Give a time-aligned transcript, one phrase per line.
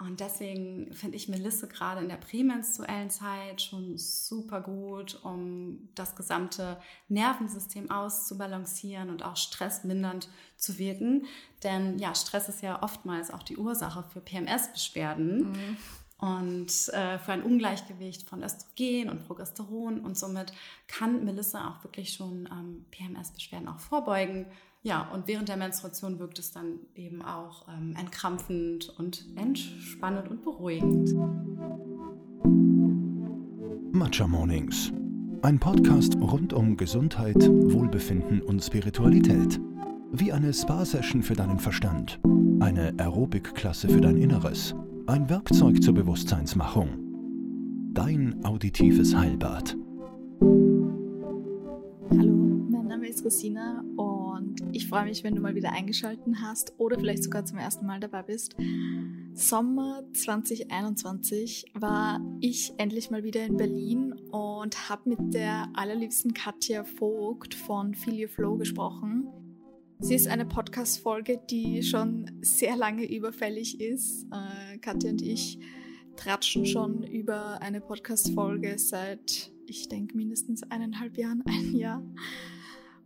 [0.00, 6.14] Und deswegen finde ich Melisse gerade in der prämenstruellen Zeit schon super gut, um das
[6.14, 11.26] gesamte Nervensystem auszubalancieren und auch stressmindernd zu wirken.
[11.64, 15.50] Denn ja, Stress ist ja oftmals auch die Ursache für PMS-Beschwerden.
[15.50, 15.76] Mhm.
[16.18, 20.00] Und äh, für ein Ungleichgewicht von Östrogen und Progesteron.
[20.00, 20.52] Und somit
[20.86, 24.46] kann Melissa auch wirklich schon ähm, PMS-Beschwerden auch vorbeugen
[24.88, 30.42] ja, und während der Menstruation wirkt es dann eben auch ähm, entkrampfend und entspannend und
[30.42, 31.14] beruhigend.
[33.92, 34.90] Matcha Mornings.
[35.42, 39.60] Ein Podcast rund um Gesundheit, Wohlbefinden und Spiritualität.
[40.10, 42.18] Wie eine Spa-Session für deinen Verstand,
[42.60, 44.74] eine Aerobic-Klasse für dein Inneres,
[45.06, 46.88] ein Werkzeug zur Bewusstseinsmachung.
[47.92, 49.76] Dein auditives Heilbad.
[52.10, 52.32] Hallo,
[52.70, 54.17] mein Name ist Rosina und
[54.72, 58.00] ich freue mich, wenn du mal wieder eingeschaltet hast oder vielleicht sogar zum ersten Mal
[58.00, 58.56] dabei bist.
[59.34, 66.84] Sommer 2021 war ich endlich mal wieder in Berlin und habe mit der allerliebsten Katja
[66.84, 69.28] Vogt von Feel Your Flow gesprochen.
[70.00, 74.26] Sie ist eine Podcast-Folge, die schon sehr lange überfällig ist.
[74.32, 75.58] Äh, Katja und ich
[76.16, 82.02] tratschen schon über eine Podcast-Folge seit, ich denke, mindestens eineinhalb Jahren, ein Jahr.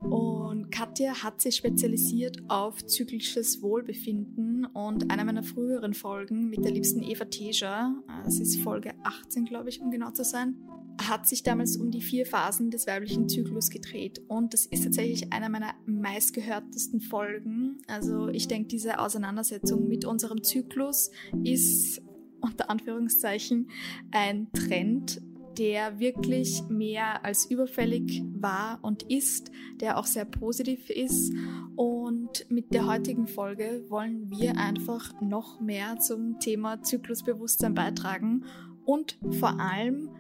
[0.03, 6.73] Und Katja hat sich spezialisiert auf zyklisches Wohlbefinden und einer meiner früheren Folgen mit der
[6.73, 7.95] liebsten Eva Teja,
[8.25, 10.57] das ist Folge 18, glaube ich, um genau zu sein,
[11.01, 14.21] hat sich damals um die vier Phasen des weiblichen Zyklus gedreht.
[14.29, 17.79] Und das ist tatsächlich einer meiner meistgehörtesten Folgen.
[17.87, 21.11] Also ich denke, diese Auseinandersetzung mit unserem Zyklus
[21.45, 22.03] ist
[22.41, 23.69] unter Anführungszeichen
[24.11, 25.23] ein Trend,
[25.59, 29.51] der wirklich mehr als überfällig war und ist,
[29.81, 31.33] der auch sehr positiv ist.
[31.77, 38.45] Und mit der heutigen Folge wollen wir einfach noch mehr zum Thema Zyklusbewusstsein beitragen
[38.85, 40.11] und vor allem,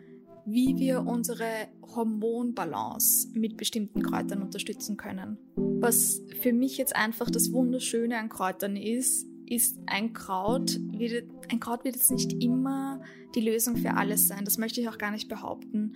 [0.44, 5.39] wie wir unsere Hormonbalance mit bestimmten Kräutern unterstützen können.
[5.57, 11.61] Was für mich jetzt einfach das Wunderschöne an Kräutern ist, ist ein Kraut, wird, ein
[11.61, 13.02] Kraut wird jetzt nicht immer
[13.35, 14.45] die Lösung für alles sein.
[14.45, 15.95] Das möchte ich auch gar nicht behaupten.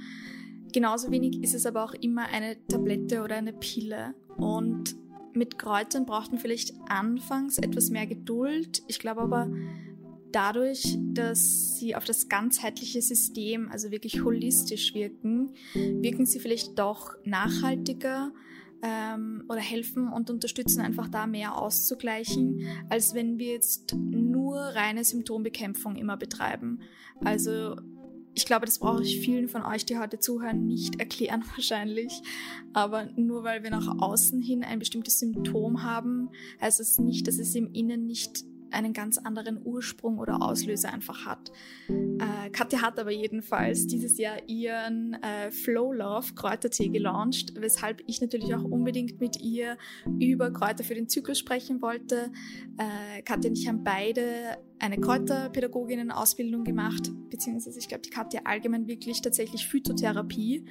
[0.73, 4.15] Genauso wenig ist es aber auch immer eine Tablette oder eine Pille.
[4.37, 4.97] Und
[5.33, 8.83] mit Kräutern braucht man vielleicht anfangs etwas mehr Geduld.
[8.87, 9.51] Ich glaube aber,
[10.33, 17.17] dadurch, dass sie auf das ganzheitliche System, also wirklich holistisch wirken, wirken sie vielleicht doch
[17.25, 18.33] nachhaltiger
[18.83, 25.05] ähm, oder helfen und unterstützen einfach da mehr auszugleichen, als wenn wir jetzt nur reine
[25.05, 26.81] Symptombekämpfung immer betreiben.
[27.25, 27.77] Also
[28.37, 32.21] ich glaube, das brauche ich vielen von euch, die heute zuhören, nicht erklären wahrscheinlich.
[32.75, 36.29] Aber nur weil wir nach außen hin ein bestimmtes Symptom haben,
[36.61, 40.93] heißt es das nicht, dass es im Innen nicht einen ganz anderen Ursprung oder Auslöser
[40.93, 41.51] einfach hat.
[41.89, 48.21] Äh, Katja hat aber jedenfalls dieses Jahr ihren äh, Flow Love Kräutertee gelauncht, weshalb ich
[48.21, 49.77] natürlich auch unbedingt mit ihr
[50.19, 52.31] über Kräuter für den Zyklus sprechen wollte.
[52.79, 58.87] Äh, Katja und ich haben beide eine Kräuterpädagoginnen-Ausbildung gemacht, beziehungsweise ich glaube, die Katja allgemein
[58.87, 60.67] wirklich tatsächlich Phytotherapie.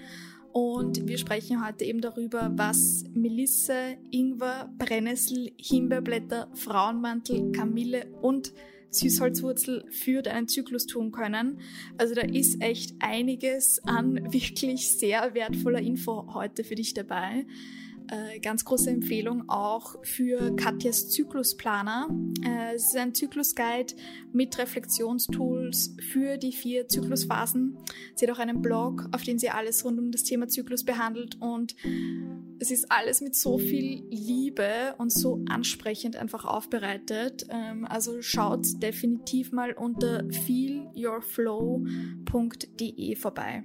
[0.58, 8.54] Und wir sprechen heute eben darüber, was Melisse, Ingwer, Brennnessel, Himbeerblätter, Frauenmantel, Kamille und
[8.90, 11.60] Süßholzwurzel für deinen Zyklus tun können.
[11.98, 17.46] Also da ist echt einiges an wirklich sehr wertvoller Info heute für dich dabei.
[18.10, 22.10] Äh, ganz große Empfehlung auch für Katjas Zyklusplaner.
[22.44, 23.96] Äh, es ist ein Zyklusguide
[24.32, 27.78] mit Reflexionstools für die vier Zyklusphasen.
[28.16, 31.42] Sie hat auch einen Blog, auf dem sie alles rund um das Thema Zyklus behandelt
[31.42, 31.76] und
[32.60, 37.46] es ist alles mit so viel Liebe und so ansprechend einfach aufbereitet.
[37.50, 43.64] Ähm, also schaut definitiv mal unter feelyourflow.de vorbei.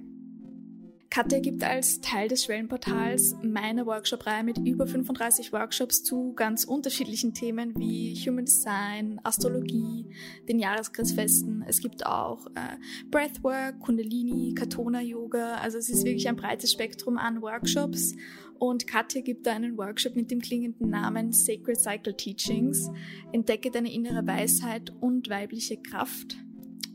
[1.13, 7.33] Katja gibt als Teil des Schwellenportals meine Workshop-Reihe mit über 35 Workshops zu ganz unterschiedlichen
[7.33, 10.05] Themen wie Human Design, Astrologie,
[10.47, 11.65] den Jahreskreisfesten.
[11.67, 12.77] Es gibt auch äh,
[13.11, 15.55] Breathwork, Kundalini, Katona Yoga.
[15.55, 18.15] Also es ist wirklich ein breites Spektrum an Workshops.
[18.57, 22.89] Und Katja gibt da einen Workshop mit dem klingenden Namen Sacred Cycle Teachings.
[23.33, 26.37] Entdecke deine innere Weisheit und weibliche Kraft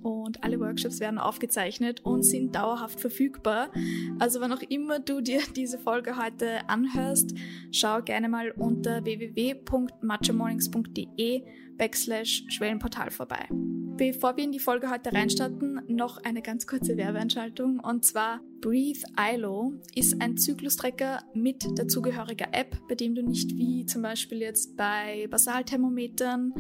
[0.07, 3.71] und alle Workshops werden aufgezeichnet und sind dauerhaft verfügbar.
[4.19, 7.35] Also wann auch immer du dir diese Folge heute anhörst,
[7.73, 11.43] schau gerne mal unter www.matchamornings.de
[11.77, 13.49] backslash Schwellenportal vorbei.
[13.97, 19.01] Bevor wir in die Folge heute reinstarten, noch eine ganz kurze Werbeeinschaltung und zwar Breathe
[19.19, 24.77] ILO ist ein Zyklustracker mit dazugehöriger App, bei dem du nicht wie zum Beispiel jetzt
[24.77, 26.53] bei Basalthermometern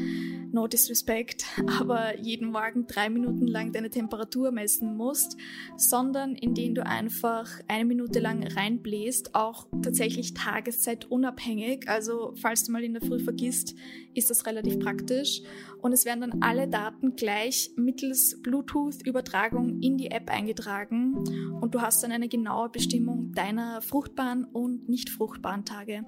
[0.52, 1.44] no disrespect,
[1.80, 5.36] aber jeden Morgen drei Minuten lang deine Temperatur messen musst,
[5.76, 11.88] sondern indem du einfach eine Minute lang reinbläst, auch tatsächlich tageszeitunabhängig.
[11.88, 13.74] Also falls du mal in der Früh vergisst,
[14.16, 15.42] ist das relativ praktisch.
[15.80, 21.16] Und es werden dann alle Daten gleich mittels Bluetooth-Übertragung in die App eingetragen
[21.60, 26.04] und du hast dann eine genaue Bestimmung deiner fruchtbaren und nicht fruchtbaren Tage.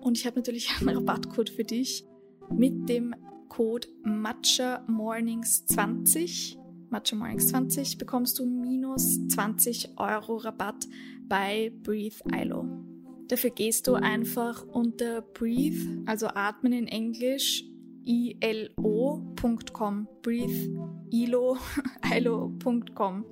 [0.00, 2.04] Und ich habe natürlich einen Rabattcode für dich
[2.50, 3.14] mit dem
[3.48, 6.58] Code Matcha Mornings 20.
[6.90, 10.86] Matcha Mornings 20 bekommst du minus 20 Euro Rabatt
[11.28, 12.87] bei Breathe ILO.
[13.28, 17.64] Dafür gehst du einfach unter Breathe, also atmen in Englisch,
[18.04, 20.70] ilo.com, breathe,
[21.10, 21.58] ilo,
[22.16, 23.24] ilo.com.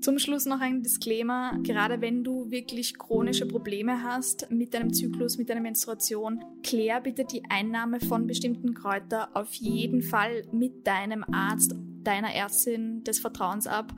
[0.00, 1.58] Zum Schluss noch ein Disclaimer.
[1.62, 7.24] Gerade wenn du wirklich chronische Probleme hast mit deinem Zyklus, mit deiner Menstruation, klär bitte
[7.24, 13.66] die Einnahme von bestimmten Kräutern auf jeden Fall mit deinem Arzt, deiner Ärztin des Vertrauens
[13.66, 13.94] ab.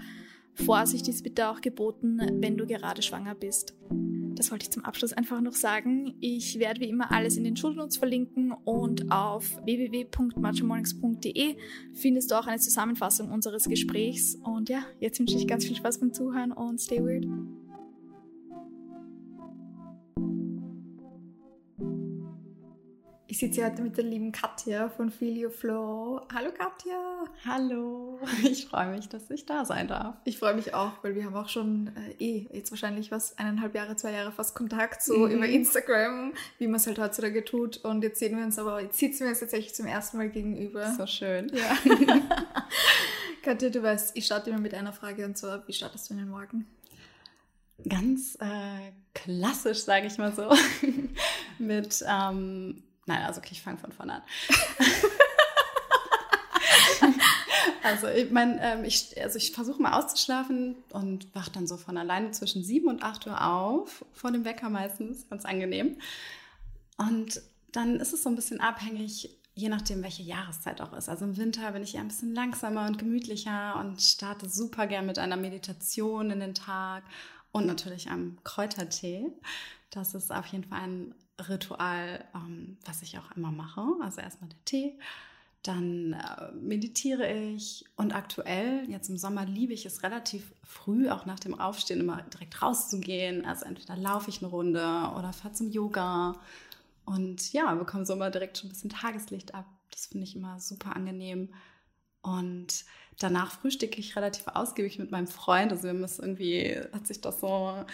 [0.55, 3.75] Vorsicht ist bitte auch geboten, wenn du gerade schwanger bist.
[4.39, 6.15] Das wollte ich zum Abschluss einfach noch sagen.
[6.21, 11.57] Ich werde wie immer alles in den Schulnotes verlinken und auf www.matchamornings.de
[11.93, 14.37] findest du auch eine Zusammenfassung unseres Gesprächs.
[14.37, 17.27] Und ja, jetzt wünsche ich ganz viel Spaß beim Zuhören und stay weird.
[23.31, 26.23] Ich sitze hier heute mit der lieben Katja von Feel Your Flow.
[26.35, 27.27] Hallo Katja.
[27.45, 28.19] Hallo.
[28.43, 30.17] Ich freue mich, dass ich da sein darf.
[30.25, 33.75] Ich freue mich auch, weil wir haben auch schon äh, eh jetzt wahrscheinlich was eineinhalb
[33.75, 35.33] Jahre, zwei Jahre fast Kontakt so mhm.
[35.33, 37.77] über Instagram, wie man es halt heutzutage tut.
[37.85, 40.91] Und jetzt sehen wir uns aber, jetzt sitzen wir uns tatsächlich zum ersten Mal gegenüber.
[40.97, 41.53] So schön.
[41.55, 41.77] Ja.
[43.43, 46.21] Katja, du weißt, ich starte immer mit einer Frage und zwar, wie startest du in
[46.21, 46.67] den Morgen?
[47.87, 50.49] Ganz äh, klassisch, sage ich mal so,
[51.59, 54.23] mit ähm, Nein, also okay, ich fange von vorne an.
[57.83, 61.97] also ich meine, ähm, ich, also ich versuche mal auszuschlafen und wache dann so von
[61.97, 65.97] alleine zwischen 7 und 8 Uhr auf, vor dem Wecker meistens, ganz angenehm.
[66.99, 67.41] Und
[67.73, 71.09] dann ist es so ein bisschen abhängig, je nachdem, welche Jahreszeit auch ist.
[71.09, 75.07] Also im Winter bin ich ja ein bisschen langsamer und gemütlicher und starte super gern
[75.07, 77.05] mit einer Meditation in den Tag
[77.53, 79.33] und natürlich einem Kräutertee.
[79.89, 83.83] Das ist auf jeden Fall ein Ritual, ähm, was ich auch immer mache.
[84.01, 84.99] Also erstmal der Tee,
[85.63, 91.27] dann äh, meditiere ich und aktuell, jetzt im Sommer, liebe ich es relativ früh, auch
[91.27, 93.45] nach dem Aufstehen, immer direkt rauszugehen.
[93.45, 94.81] Also entweder laufe ich eine Runde
[95.17, 96.37] oder fahre zum Yoga
[97.05, 99.67] und ja, bekomme so immer direkt schon ein bisschen Tageslicht ab.
[99.91, 101.49] Das finde ich immer super angenehm.
[102.29, 102.85] Und
[103.19, 105.73] danach frühstücke ich relativ ausgiebig mit meinem Freund.
[105.73, 107.85] Also wir haben es irgendwie, hat sich das so,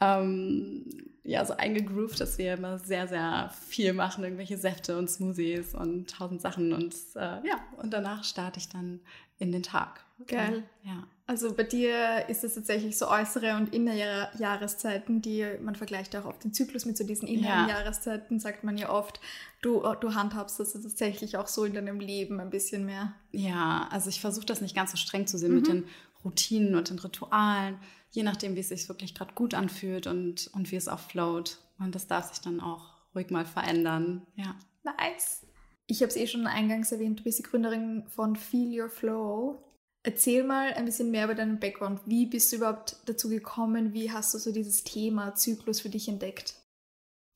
[0.00, 0.84] ähm,
[1.22, 6.10] ja, so eingegroovt, dass wir immer sehr, sehr viel machen, irgendwelche Säfte und Smoothies und
[6.10, 6.72] tausend Sachen.
[6.72, 9.00] Und äh, ja, und danach starte ich dann
[9.38, 10.04] in den Tag.
[10.26, 10.64] Geil.
[10.82, 11.06] Ja.
[11.26, 16.26] Also bei dir ist es tatsächlich so äußere und innere Jahreszeiten, die man vergleicht auch
[16.26, 17.68] auf den Zyklus mit so diesen inneren ja.
[17.68, 19.20] Jahreszeiten, sagt man ja oft.
[19.62, 23.14] Du, du handhabst das tatsächlich auch so in deinem Leben ein bisschen mehr.
[23.32, 25.56] Ja, also ich versuche das nicht ganz so streng zu sehen mhm.
[25.56, 25.84] mit den
[26.24, 27.78] Routinen und den Ritualen,
[28.10, 31.58] je nachdem, wie es sich wirklich gerade gut anfühlt und, und wie es auch float.
[31.78, 34.26] Und das darf sich dann auch ruhig mal verändern.
[34.36, 34.56] Ja.
[34.82, 35.46] Nice.
[35.86, 39.62] Ich habe es eh schon eingangs erwähnt, du bist die Gründerin von Feel Your Flow.
[40.06, 42.00] Erzähl mal ein bisschen mehr über deinen Background.
[42.04, 43.94] Wie bist du überhaupt dazu gekommen?
[43.94, 46.56] Wie hast du so dieses Thema Zyklus für dich entdeckt?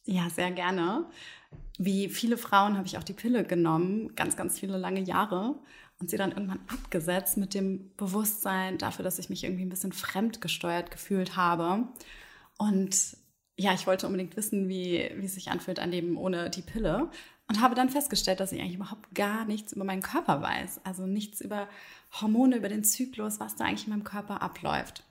[0.05, 1.07] Ja, sehr gerne.
[1.79, 5.55] Wie viele Frauen habe ich auch die Pille genommen, ganz, ganz viele lange Jahre
[5.99, 9.93] und sie dann irgendwann abgesetzt mit dem Bewusstsein dafür, dass ich mich irgendwie ein bisschen
[9.93, 11.89] fremdgesteuert gefühlt habe.
[12.59, 13.17] Und
[13.57, 17.11] ja, ich wollte unbedingt wissen, wie, wie es sich anfühlt, ein Leben ohne die Pille.
[17.49, 20.83] Und habe dann festgestellt, dass ich eigentlich überhaupt gar nichts über meinen Körper weiß.
[20.85, 21.67] Also nichts über
[22.13, 25.05] Hormone, über den Zyklus, was da eigentlich in meinem Körper abläuft.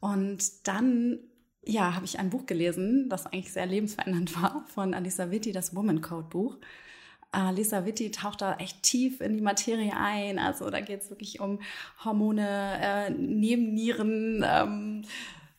[0.00, 1.18] Und dann,
[1.64, 5.74] ja, habe ich ein Buch gelesen, das eigentlich sehr lebensverändernd war, von Alisa Vitti, das
[5.74, 6.58] Woman Code Buch.
[7.32, 10.38] Alisa Vitti taucht da echt tief in die Materie ein.
[10.38, 11.60] Also da geht es wirklich um
[12.04, 15.02] Hormone, äh, Nebennieren, ähm,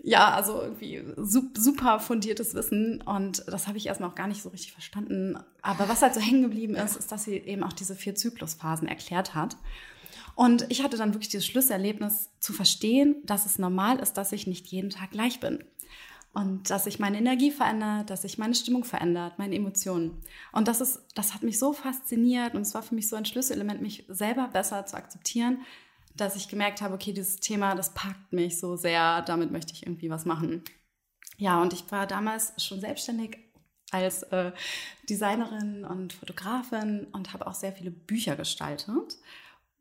[0.03, 4.49] ja, also irgendwie super fundiertes Wissen und das habe ich erstmal auch gar nicht so
[4.49, 5.37] richtig verstanden.
[5.61, 8.87] Aber was halt so hängen geblieben ist, ist, dass sie eben auch diese vier Zyklusphasen
[8.87, 9.57] erklärt hat.
[10.35, 14.47] Und ich hatte dann wirklich dieses Schlüsselerlebnis zu verstehen, dass es normal ist, dass ich
[14.47, 15.63] nicht jeden Tag gleich bin.
[16.33, 20.21] Und dass sich meine Energie verändert, dass sich meine Stimmung verändert, meine Emotionen.
[20.53, 23.25] Und das ist, das hat mich so fasziniert und es war für mich so ein
[23.25, 25.59] Schlüsselelement, mich selber besser zu akzeptieren,
[26.15, 29.85] dass ich gemerkt habe, okay, dieses Thema, das packt mich so sehr, damit möchte ich
[29.85, 30.63] irgendwie was machen.
[31.37, 33.37] Ja, und ich war damals schon selbstständig
[33.91, 34.53] als äh,
[35.09, 39.17] Designerin und Fotografin und habe auch sehr viele Bücher gestaltet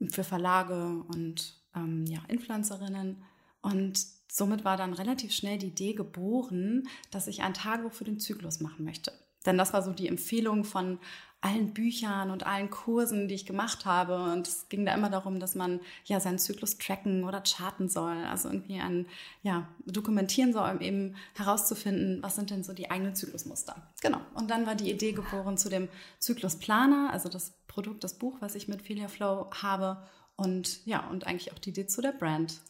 [0.08, 3.22] für Verlage und ähm, ja, Influencerinnen.
[3.62, 8.18] Und somit war dann relativ schnell die Idee geboren, dass ich ein Tagebuch für den
[8.18, 9.12] Zyklus machen möchte.
[9.46, 10.98] Denn das war so die Empfehlung von
[11.42, 14.22] allen Büchern und allen Kursen, die ich gemacht habe.
[14.24, 18.24] Und es ging da immer darum, dass man ja seinen Zyklus tracken oder charten soll.
[18.24, 19.06] Also irgendwie ein,
[19.42, 23.76] ja, dokumentieren soll, um eben herauszufinden, was sind denn so die eigenen Zyklusmuster.
[24.02, 24.20] Genau.
[24.34, 28.54] Und dann war die Idee geboren zu dem Zyklusplaner, also das Produkt, das Buch, was
[28.54, 30.02] ich mit Filia Flow habe.
[30.36, 32.60] Und ja, und eigentlich auch die Idee zu der Brand.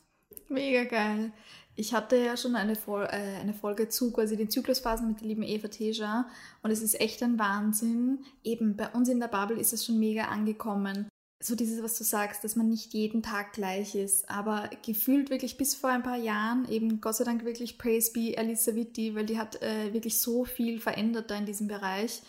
[0.49, 1.33] Mega geil.
[1.77, 5.29] Ich hatte ja schon eine, Vol äh, eine Folge zu quasi den Zyklusphasen mit der
[5.29, 6.29] lieben Eva Teja
[6.63, 8.19] und es ist echt ein Wahnsinn.
[8.45, 11.09] Eben bei uns in der Bubble ist es schon mega angekommen.
[11.43, 15.57] So dieses, was du sagst, dass man nicht jeden Tag gleich ist, aber gefühlt wirklich
[15.57, 19.25] bis vor ein paar Jahren, eben Gott sei Dank wirklich Praise be Elisa Vitti, weil
[19.25, 22.21] die hat äh, wirklich so viel verändert da in diesem Bereich.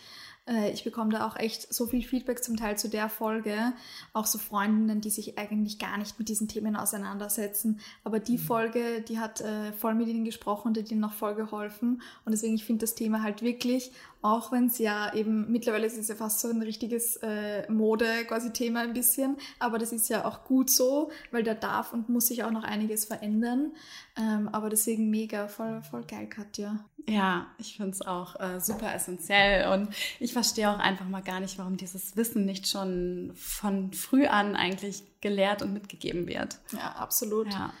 [0.48, 3.72] Äh, ich bekomme da auch echt so viel Feedback zum Teil zu der Folge.
[4.12, 7.80] Auch so Freundinnen, die sich eigentlich gar nicht mit diesen Themen auseinandersetzen.
[8.04, 8.42] Aber die mhm.
[8.42, 12.02] Folge, die hat äh, voll mit ihnen gesprochen und hat ihnen noch voll geholfen.
[12.24, 13.92] Und deswegen, ich finde das Thema halt wirklich
[14.22, 18.24] auch wenn es ja eben mittlerweile ist es ja fast so ein richtiges äh, Mode
[18.26, 22.08] quasi Thema ein bisschen, aber das ist ja auch gut so, weil da darf und
[22.08, 23.72] muss sich auch noch einiges verändern.
[24.16, 26.84] Ähm, aber deswegen mega, voll, voll geil, Katja.
[27.08, 29.88] Ja, ich finde es auch äh, super essentiell und
[30.20, 34.54] ich verstehe auch einfach mal gar nicht, warum dieses Wissen nicht schon von früh an
[34.54, 36.60] eigentlich gelehrt und mitgegeben wird.
[36.72, 37.52] Ja, absolut.
[37.52, 37.72] Ja.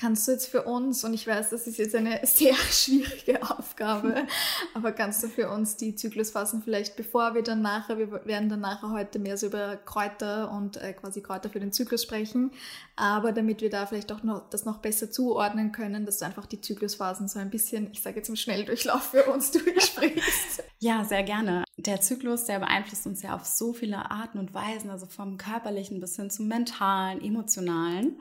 [0.00, 4.26] Kannst du jetzt für uns, und ich weiß, das ist jetzt eine sehr schwierige Aufgabe,
[4.74, 8.60] aber kannst du für uns die Zyklusphasen vielleicht, bevor wir dann nachher, wir werden dann
[8.60, 12.50] nachher heute mehr so über Kräuter und äh, quasi Kräuter für den Zyklus sprechen,
[12.96, 16.46] aber damit wir da vielleicht auch noch das noch besser zuordnen können, dass du einfach
[16.46, 20.64] die Zyklusphasen so ein bisschen, ich sage jetzt im Schnelldurchlauf für uns durchsprichst.
[20.78, 21.64] Ja, sehr gerne.
[21.76, 26.00] Der Zyklus, der beeinflusst uns ja auf so viele Arten und Weisen, also vom körperlichen
[26.00, 28.16] bis hin zum mentalen, emotionalen.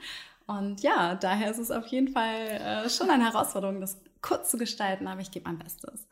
[0.50, 4.58] Und ja, daher ist es auf jeden Fall äh, schon eine Herausforderung, das kurz zu
[4.58, 6.08] gestalten, aber ich gebe mein Bestes.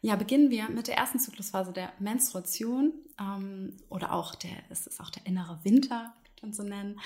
[0.00, 4.98] Ja, beginnen wir mit der ersten Zyklusphase der Menstruation ähm, oder auch der, es ist
[4.98, 7.00] auch der innere Winter, man so nennen.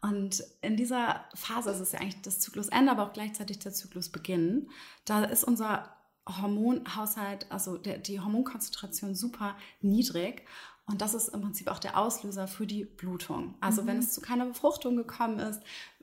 [0.00, 4.68] Und in dieser Phase ist es ja eigentlich das Zyklusende, aber auch gleichzeitig der Zyklusbeginn.
[5.04, 5.96] Da ist unser
[6.28, 10.44] Hormonhaushalt, also der, die Hormonkonzentration super niedrig.
[10.86, 13.54] Und das ist im Prinzip auch der Auslöser für die Blutung.
[13.60, 13.86] Also mhm.
[13.86, 15.62] wenn es zu keiner Befruchtung gekommen ist,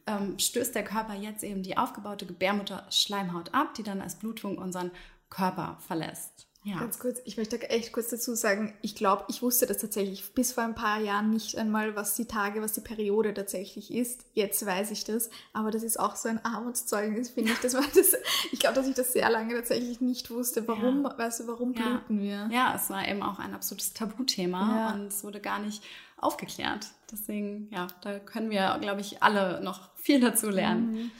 [0.09, 4.91] ähm, stößt der Körper jetzt eben die aufgebaute Gebärmutter-Schleimhaut ab, die dann als Blutung unseren
[5.29, 6.47] Körper verlässt.
[6.63, 6.77] Ja.
[6.77, 10.51] Ganz kurz, ich möchte echt kurz dazu sagen, ich glaube, ich wusste das tatsächlich bis
[10.51, 14.25] vor ein paar Jahren nicht einmal, was die Tage, was die Periode tatsächlich ist.
[14.33, 17.59] Jetzt weiß ich das, aber das ist auch so ein Armutszeugnis, finde ich.
[17.59, 18.13] Das war das,
[18.51, 20.67] ich glaube, dass ich das sehr lange tatsächlich nicht wusste.
[20.67, 21.17] Warum, ja.
[21.17, 22.49] weißt du, warum bluten wir?
[22.51, 24.93] Ja, es war eben auch ein absolutes Tabuthema ja.
[24.93, 25.81] und es wurde gar nicht
[26.19, 26.87] aufgeklärt.
[27.11, 30.91] Deswegen, ja, da können wir, glaube ich, alle noch viel dazu lernen.
[30.91, 31.11] Mhm.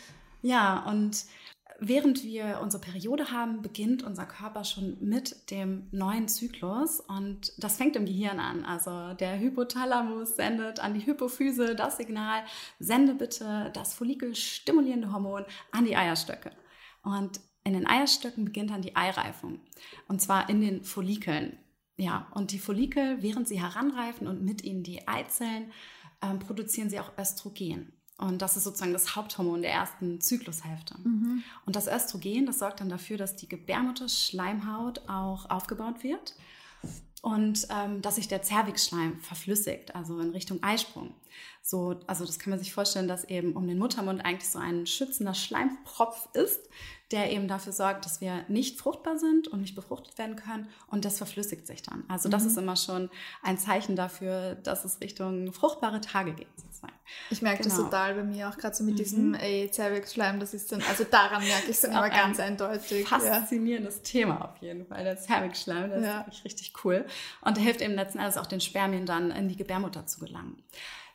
[0.42, 1.26] Ja, und
[1.80, 7.78] während wir unsere Periode haben, beginnt unser Körper schon mit dem neuen Zyklus und das
[7.78, 8.66] fängt im Gehirn an.
[8.66, 12.44] Also der Hypothalamus sendet an die Hypophyse das Signal,
[12.80, 16.52] sende bitte das follikelstimulierende Hormon an die Eierstöcke.
[17.04, 19.60] Und in den Eierstöcken beginnt dann die Eireifung
[20.08, 21.58] und zwar in den Follikeln.
[22.00, 25.72] Ja, und die Follikel, während sie heranreifen und mit ihnen die Eizellen,
[26.22, 27.92] äh, produzieren sie auch Östrogen.
[28.18, 30.96] Und das ist sozusagen das Haupthormon der ersten Zyklushälfte.
[31.04, 31.44] Mhm.
[31.66, 36.36] Und das Östrogen, das sorgt dann dafür, dass die Gebärmutterschleimhaut auch aufgebaut wird
[37.22, 41.14] und ähm, dass sich der Zervixschleim verflüssigt, also in Richtung Eisprung.
[41.62, 44.86] So, also das kann man sich vorstellen, dass eben um den Muttermund eigentlich so ein
[44.86, 46.70] schützender Schleimpropf ist,
[47.12, 51.06] der eben dafür sorgt, dass wir nicht fruchtbar sind und nicht befruchtet werden können und
[51.06, 52.04] das verflüssigt sich dann.
[52.08, 52.50] Also das mhm.
[52.50, 53.10] ist immer schon
[53.42, 56.48] ein Zeichen dafür, dass es Richtung fruchtbare Tage geht.
[56.56, 56.94] Sozusagen.
[57.32, 57.76] Ich merke genau.
[57.76, 58.98] das total bei mir auch gerade so mit mhm.
[58.98, 63.08] diesem ey, Zervixschleim, das ist dann, also daran merke ich es dann aber ganz eindeutig.
[63.08, 64.04] Faszinierendes ja.
[64.04, 66.20] Thema auf jeden Fall, der Zervixschleim, das ja.
[66.20, 67.06] ist wirklich richtig cool
[67.42, 70.62] und der hilft eben letzten Endes auch den Spermien dann in die Gebärmutter zu gelangen.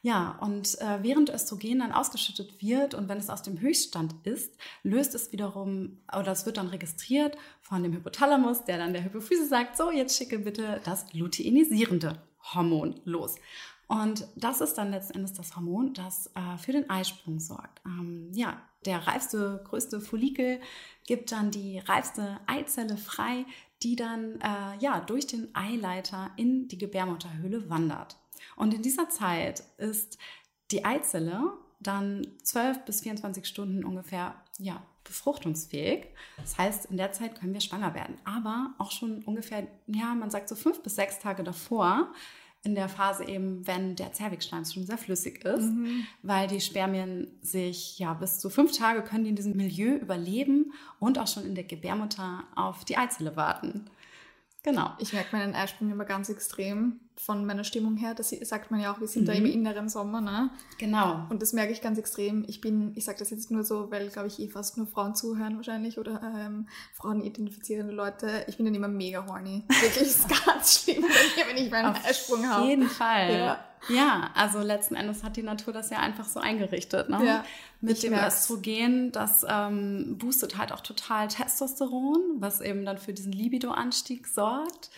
[0.05, 4.55] Ja, und äh, während Östrogen dann ausgeschüttet wird und wenn es aus dem Höchststand ist,
[4.83, 9.47] löst es wiederum, oder es wird dann registriert von dem Hypothalamus, der dann der Hypophyse
[9.47, 12.21] sagt, so, jetzt schicke bitte das luteinisierende
[12.53, 13.37] Hormon los.
[13.87, 17.81] Und das ist dann letzten Endes das Hormon, das äh, für den Eisprung sorgt.
[17.87, 20.61] Ähm, ja, der reifste, größte Follikel
[21.07, 23.47] gibt dann die reifste Eizelle frei,
[23.83, 28.19] die dann äh, ja durch den Eileiter in die Gebärmutterhöhle wandert.
[28.57, 30.19] Und in dieser Zeit ist
[30.71, 36.07] die Eizelle dann 12 bis 24 Stunden ungefähr ja, befruchtungsfähig.
[36.39, 38.17] Das heißt, in der Zeit können wir schwanger werden.
[38.25, 42.13] Aber auch schon ungefähr, ja, man sagt so fünf bis sechs Tage davor,
[42.65, 46.07] in der Phase eben, wenn der Zervixschleim schon sehr flüssig ist, mhm.
[46.23, 50.73] weil die Spermien sich ja bis zu fünf Tage können die in diesem Milieu überleben
[50.99, 53.85] und auch schon in der Gebärmutter auf die Eizelle warten.
[54.63, 54.95] Genau.
[54.99, 58.15] Ich merke meinen Eisprung immer ganz extrem von meiner Stimmung her.
[58.15, 59.27] Das sagt man ja auch, wir sind mhm.
[59.27, 60.51] da im inneren Sommer, ne?
[60.79, 61.27] Genau.
[61.31, 62.45] Und das merke ich ganz extrem.
[62.49, 65.15] Ich bin, ich sage das jetzt nur so, weil, glaube ich, eh fast nur Frauen
[65.15, 68.45] zuhören wahrscheinlich oder ähm, Frauen identifizierende Leute.
[68.49, 69.65] Ich bin dann immer mega horny.
[69.69, 71.05] Wirklich, ist ganz schlimm
[71.47, 72.63] wenn ich meinen Eisprung habe.
[72.63, 73.33] Auf jeden Fall.
[73.33, 73.65] Ja.
[73.91, 77.11] Ja, also letzten Endes hat die Natur das ja einfach so eingerichtet.
[77.11, 77.21] Ne?
[77.23, 77.45] Ja,
[77.83, 78.41] Mit dem merk's.
[78.41, 84.89] Östrogen, das ähm, boostet halt auch total Testosteron, was eben dann für diesen Libido-Anstieg sorgt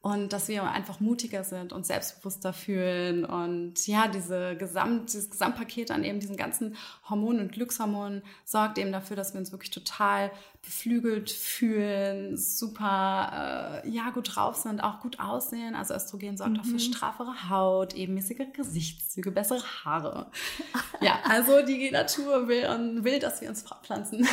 [0.00, 5.90] und dass wir einfach mutiger sind und selbstbewusster fühlen und ja, diese Gesamt, dieses Gesamtpaket
[5.90, 6.76] an eben diesen ganzen
[7.10, 10.30] Hormonen und Glückshormonen sorgt eben dafür, dass wir uns wirklich total
[10.62, 15.74] beflügelt fühlen, super, äh, ja, gut drauf sind, auch gut aussehen.
[15.74, 16.60] Also Östrogen sorgt mhm.
[16.60, 16.78] auch für mhm.
[16.78, 20.30] straffere Haut, ebenmäßige Gesichtszüge, bessere Haare.
[21.00, 24.28] ja, also die Natur will, und will dass wir uns fortpflanzen.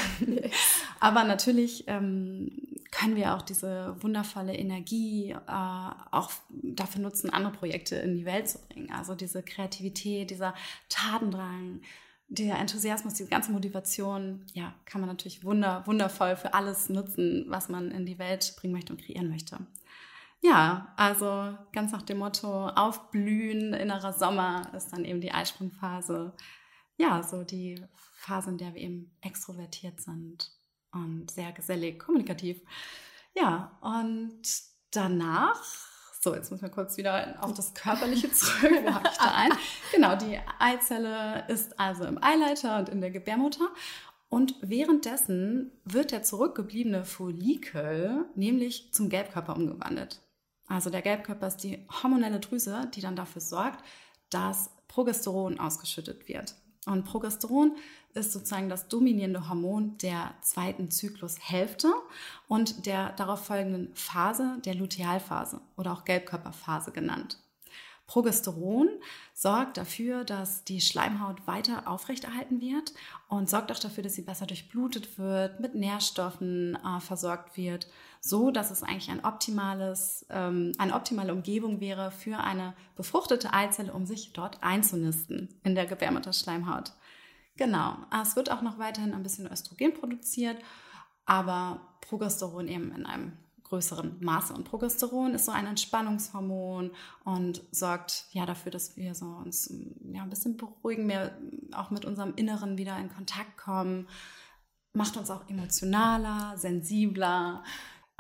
[1.00, 2.52] Aber natürlich ähm,
[2.92, 8.50] können wir auch diese wundervolle Energie äh, auch dafür nutzen, andere Projekte in die Welt
[8.50, 8.92] zu bringen.
[8.92, 10.54] Also diese Kreativität, dieser
[10.90, 11.82] Tatendrang,
[12.28, 17.70] der Enthusiasmus, diese ganze Motivation, ja, kann man natürlich wunder, wundervoll für alles nutzen, was
[17.70, 19.66] man in die Welt bringen möchte und kreieren möchte.
[20.42, 26.34] Ja, also ganz nach dem Motto Aufblühen, innerer Sommer ist dann eben die Eisprungphase.
[26.98, 30.52] Ja, so die Phase, in der wir eben extrovertiert sind
[30.92, 32.60] und sehr gesellig, kommunikativ.
[33.36, 34.42] Ja, und
[34.96, 35.62] danach,
[36.20, 38.72] so jetzt müssen wir kurz wieder auf das Körperliche zurück.
[38.84, 39.52] Wo habe ich da ein?
[39.92, 43.70] Genau, die Eizelle ist also im Eileiter und in der Gebärmutter.
[44.30, 50.22] Und währenddessen wird der zurückgebliebene Follikel nämlich zum Gelbkörper umgewandelt.
[50.68, 53.84] Also der Gelbkörper ist die hormonelle Drüse, die dann dafür sorgt,
[54.30, 56.56] dass Progesteron ausgeschüttet wird.
[56.86, 57.76] Und Progesteron
[58.14, 61.92] ist sozusagen das dominierende Hormon der zweiten Zyklushälfte
[62.48, 67.40] und der darauf folgenden Phase, der Lutealphase oder auch Gelbkörperphase genannt.
[68.08, 68.90] Progesteron
[69.34, 72.94] sorgt dafür, dass die Schleimhaut weiter aufrechterhalten wird
[73.30, 77.88] und sorgt auch dafür, dass sie besser durchblutet wird, mit Nährstoffen äh, versorgt wird,
[78.26, 83.94] so dass es eigentlich ein optimales, ähm, eine optimale Umgebung wäre für eine befruchtete Eizelle,
[83.94, 86.94] um sich dort einzunisten in der Gebärmutterschleimhaut.
[87.56, 87.98] Genau.
[88.22, 90.58] Es wird auch noch weiterhin ein bisschen Östrogen produziert,
[91.28, 93.34] aber Progesteron eben in einem
[93.64, 94.54] größeren Maße.
[94.54, 96.92] Und Progesteron ist so ein Entspannungshormon
[97.26, 99.72] und sorgt ja dafür, dass wir so uns
[100.12, 101.38] ja, ein bisschen beruhigen, mehr
[101.74, 104.08] auch mit unserem Inneren wieder in Kontakt kommen,
[104.94, 107.64] macht uns auch emotionaler, sensibler.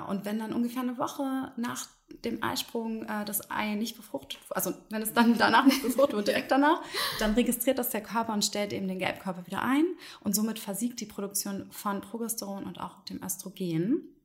[0.03, 1.87] Und wenn dann ungefähr eine Woche nach
[2.23, 6.27] dem Eisprung äh, das Ei nicht befruchtet, also wenn es dann danach nicht befruchtet wird,
[6.29, 6.81] direkt danach,
[7.19, 9.85] dann registriert das der Körper und stellt eben den Gelbkörper wieder ein
[10.21, 14.15] und somit versiegt die Produktion von Progesteron und auch dem Östrogen.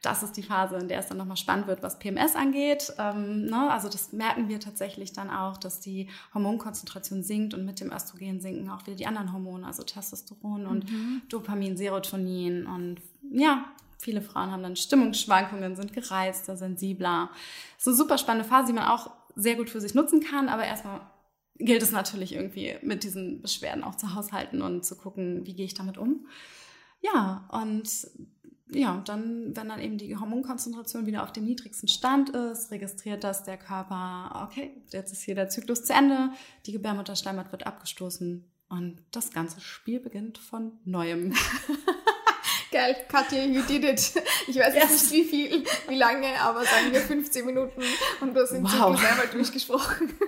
[0.00, 2.92] Das ist die Phase, in der es dann nochmal spannend wird, was PMS angeht.
[2.98, 3.70] Ähm, ne?
[3.70, 8.40] Also das merken wir tatsächlich dann auch, dass die Hormonkonzentration sinkt und mit dem Östrogen
[8.40, 11.22] sinken auch wieder die anderen Hormone, also Testosteron und mhm.
[11.28, 13.64] Dopamin, Serotonin und ja,
[14.02, 17.30] Viele Frauen haben dann Stimmungsschwankungen, sind gereizter, sensibler.
[17.78, 20.64] Ist eine super spannende Phase, die man auch sehr gut für sich nutzen kann, aber
[20.64, 21.02] erstmal
[21.56, 25.66] gilt es natürlich irgendwie mit diesen Beschwerden auch zu haushalten und zu gucken, wie gehe
[25.66, 26.26] ich damit um.
[27.00, 27.88] Ja, und
[28.72, 33.44] ja, dann, wenn dann eben die Hormonkonzentration wieder auf dem niedrigsten Stand ist, registriert das
[33.44, 36.32] der Körper, okay, jetzt ist hier der Zyklus zu Ende,
[36.66, 41.34] die Gebärmutterschleimhaut wird abgestoßen und das ganze Spiel beginnt von neuem.
[42.82, 44.12] Geil, Katja, you did it.
[44.48, 44.90] Ich weiß yes.
[44.90, 47.80] nicht wie viel, wie lange, aber sagen wir 15 Minuten
[48.20, 48.70] und du hast den wow.
[48.70, 50.12] Zyklus einmal durchgesprochen.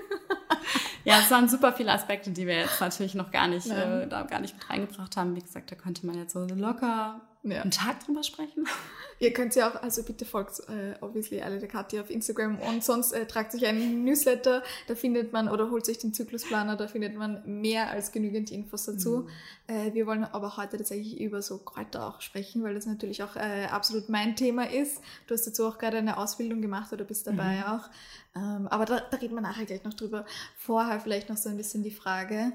[1.07, 4.23] Ja, es waren super viele Aspekte, die wir jetzt natürlich noch gar nicht, äh, da
[4.23, 5.37] gar nicht mit reingebracht haben.
[5.37, 7.63] Wie gesagt, da könnte man jetzt so locker ja.
[7.63, 8.67] einen Tag drüber sprechen.
[9.21, 12.83] Ihr könnt ja auch, also bitte folgt äh, obviously alle der Katja auf Instagram und
[12.83, 16.89] sonst äh, tragt sich einen Newsletter, da findet man oder holt sich den Zyklusplaner, da
[16.89, 19.29] findet man mehr als genügend Infos dazu.
[19.69, 19.75] Mhm.
[19.75, 23.37] Äh, wir wollen aber heute tatsächlich über so Kräuter auch sprechen, weil das natürlich auch
[23.37, 25.01] äh, absolut mein Thema ist.
[25.27, 27.63] Du hast dazu auch gerade eine Ausbildung gemacht oder bist dabei mhm.
[27.65, 27.91] auch.
[28.37, 30.27] Ähm, aber da, da reden wir nachher gleich noch drüber.
[30.57, 32.53] Vorher vielleicht noch so ein bisschen die Frage,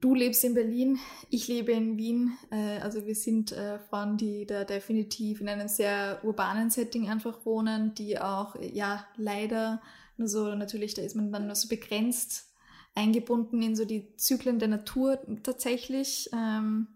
[0.00, 2.38] Du lebst in Berlin, ich lebe in Wien.
[2.50, 7.44] Äh, also wir sind äh, Frauen, die da definitiv in einem sehr urbanen Setting einfach
[7.44, 9.82] wohnen, die auch, ja, leider
[10.16, 12.46] nur so, natürlich, da ist man dann nur so begrenzt
[12.94, 16.30] eingebunden in so die Zyklen der Natur tatsächlich.
[16.32, 16.86] Ähm,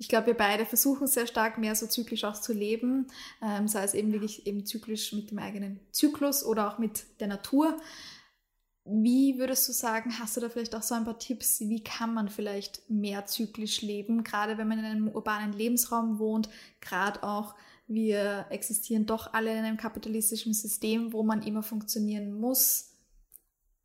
[0.00, 3.08] Ich glaube, wir beide versuchen sehr stark mehr so zyklisch auch zu leben,
[3.42, 7.26] ähm, sei es eben wirklich eben zyklisch mit dem eigenen Zyklus oder auch mit der
[7.26, 7.76] Natur.
[8.90, 12.14] Wie würdest du sagen, hast du da vielleicht auch so ein paar Tipps, wie kann
[12.14, 16.48] man vielleicht mehr zyklisch leben, gerade wenn man in einem urbanen Lebensraum wohnt,
[16.80, 17.54] gerade auch
[17.86, 22.94] wir existieren doch alle in einem kapitalistischen System, wo man immer funktionieren muss.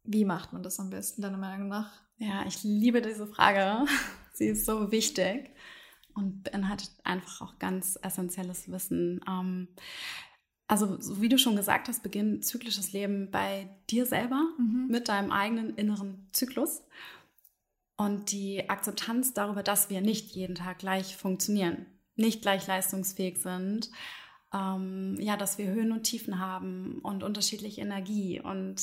[0.03, 2.01] Wie macht man das am besten, deiner Meinung nach?
[2.17, 3.85] Ja, ich liebe diese Frage.
[4.33, 5.51] Sie ist so wichtig
[6.15, 9.21] und beinhaltet einfach auch ganz essentielles Wissen.
[9.27, 9.67] Ähm,
[10.67, 14.87] also, so wie du schon gesagt hast, beginnt zyklisches Leben bei dir selber mhm.
[14.89, 16.83] mit deinem eigenen inneren Zyklus
[17.97, 23.91] und die Akzeptanz darüber, dass wir nicht jeden Tag gleich funktionieren, nicht gleich leistungsfähig sind,
[24.53, 28.81] ähm, ja, dass wir Höhen und Tiefen haben und unterschiedliche Energie und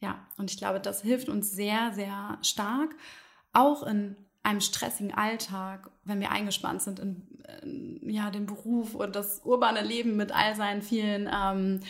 [0.00, 2.94] ja, und ich glaube, das hilft uns sehr, sehr stark,
[3.52, 7.22] auch in einem stressigen Alltag, wenn wir eingespannt sind in,
[7.62, 11.80] in ja, den Beruf und das urbane Leben mit all seinen vielen ähm,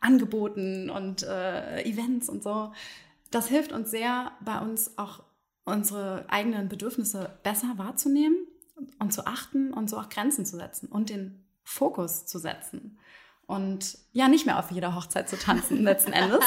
[0.00, 2.72] Angeboten und äh, Events und so.
[3.30, 5.22] Das hilft uns sehr, bei uns auch
[5.64, 8.36] unsere eigenen Bedürfnisse besser wahrzunehmen
[8.98, 12.98] und zu achten und so auch Grenzen zu setzen und den Fokus zu setzen.
[13.46, 16.44] Und ja, nicht mehr auf jeder Hochzeit zu tanzen letzten Endes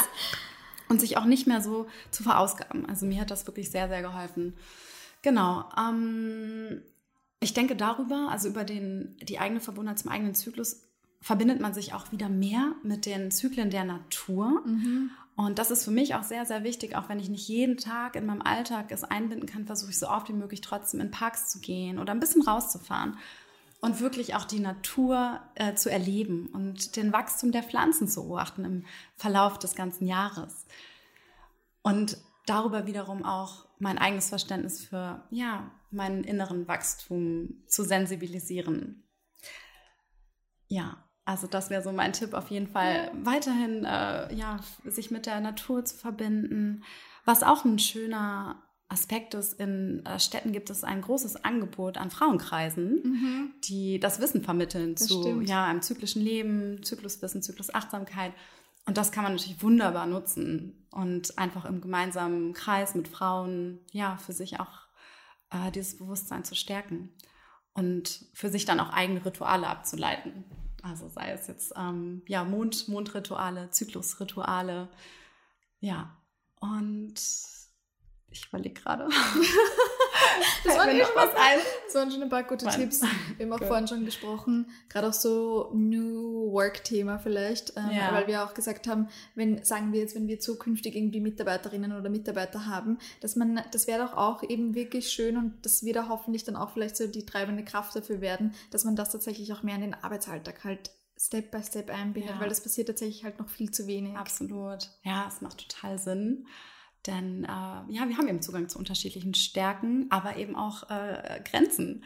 [0.88, 2.86] und sich auch nicht mehr so zu verausgaben.
[2.86, 4.56] Also mir hat das wirklich sehr, sehr geholfen.
[5.24, 5.64] Genau.
[5.78, 6.82] Ähm,
[7.40, 10.82] ich denke darüber, also über den, die eigene Verbundenheit zum eigenen Zyklus,
[11.22, 14.62] verbindet man sich auch wieder mehr mit den Zyklen der Natur.
[14.66, 15.10] Mhm.
[15.34, 18.16] Und das ist für mich auch sehr, sehr wichtig, auch wenn ich nicht jeden Tag
[18.16, 21.48] in meinem Alltag es einbinden kann, versuche ich so oft wie möglich trotzdem in Parks
[21.48, 23.16] zu gehen oder ein bisschen rauszufahren
[23.80, 28.66] und wirklich auch die Natur äh, zu erleben und den Wachstum der Pflanzen zu beobachten
[28.66, 28.84] im
[29.16, 30.66] Verlauf des ganzen Jahres.
[31.80, 39.04] Und darüber wiederum auch mein eigenes Verständnis für ja, meinen inneren Wachstum zu sensibilisieren.
[40.68, 45.26] Ja, also das wäre so mein Tipp auf jeden Fall, weiterhin äh, ja, sich mit
[45.26, 46.84] der Natur zu verbinden.
[47.24, 52.10] Was auch ein schöner Aspekt ist, in äh, Städten gibt es ein großes Angebot an
[52.10, 53.54] Frauenkreisen, mhm.
[53.64, 58.32] die das Wissen vermitteln das zu ja, einem zyklischen Leben, Zykluswissen, Zyklusachtsamkeit.
[58.86, 64.16] Und das kann man natürlich wunderbar nutzen und einfach im gemeinsamen Kreis mit Frauen, ja,
[64.18, 64.88] für sich auch
[65.50, 67.10] äh, dieses Bewusstsein zu stärken
[67.72, 70.44] und für sich dann auch eigene Rituale abzuleiten.
[70.82, 74.90] Also sei es jetzt ähm, ja, Mond, Mondrituale, Zyklusrituale,
[75.80, 76.14] ja.
[76.60, 77.14] Und
[78.28, 79.08] ich überlege gerade.
[80.64, 81.58] das war noch was ein.
[81.86, 82.78] Das waren schon ein paar gute Mann.
[82.78, 83.02] Tipps.
[83.36, 83.68] Wir haben auch Good.
[83.68, 88.12] vorhin schon gesprochen, gerade auch so New Work-Thema vielleicht, ähm, ja.
[88.12, 92.10] weil wir auch gesagt haben, wenn, sagen wir jetzt, wenn wir zukünftig irgendwie Mitarbeiterinnen oder
[92.10, 96.08] Mitarbeiter haben, dass man, das wäre doch auch eben wirklich schön und das wird auch
[96.08, 99.62] hoffentlich dann auch vielleicht so die treibende Kraft dafür werden, dass man das tatsächlich auch
[99.62, 102.40] mehr in den Arbeitsalltag halt Step by Step einbindet, ja.
[102.40, 104.16] weil das passiert tatsächlich halt noch viel zu wenig.
[104.16, 104.90] Absolut.
[105.04, 106.46] Ja, es macht total Sinn.
[107.06, 112.04] Denn äh, ja, wir haben eben Zugang zu unterschiedlichen Stärken, aber eben auch äh, Grenzen.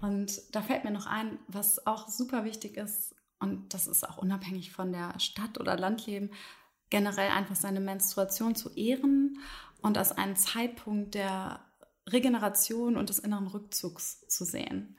[0.00, 4.16] Und da fällt mir noch ein, was auch super wichtig ist, und das ist auch
[4.18, 6.30] unabhängig von der Stadt- oder Landleben,
[6.90, 9.38] generell einfach seine Menstruation zu ehren
[9.82, 11.60] und als einen Zeitpunkt der
[12.08, 14.96] Regeneration und des inneren Rückzugs zu sehen.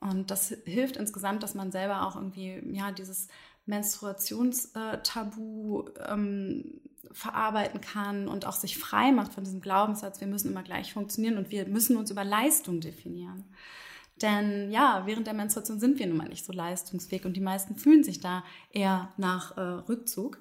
[0.00, 3.28] Und das hilft insgesamt, dass man selber auch irgendwie ja dieses
[3.66, 6.80] Menstruationstabu ähm,
[7.12, 11.38] verarbeiten kann und auch sich frei macht von diesem Glaubenssatz, wir müssen immer gleich funktionieren
[11.38, 13.44] und wir müssen uns über Leistung definieren.
[14.22, 17.76] Denn ja, während der Menstruation sind wir nun mal nicht so leistungsfähig und die meisten
[17.76, 20.40] fühlen sich da eher nach äh, Rückzug.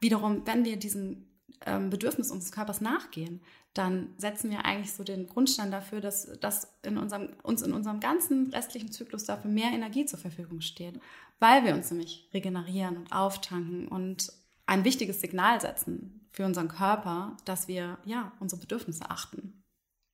[0.00, 1.26] Wiederum, wenn wir diesem
[1.64, 3.40] ähm, Bedürfnis unseres Körpers nachgehen,
[3.74, 8.00] dann setzen wir eigentlich so den Grundstein dafür, dass, dass in unserem, uns in unserem
[8.00, 11.00] ganzen restlichen Zyklus dafür mehr Energie zur Verfügung steht,
[11.38, 14.32] weil wir uns nämlich regenerieren und auftanken und
[14.68, 19.64] ein wichtiges Signal setzen für unseren Körper, dass wir ja unsere Bedürfnisse achten.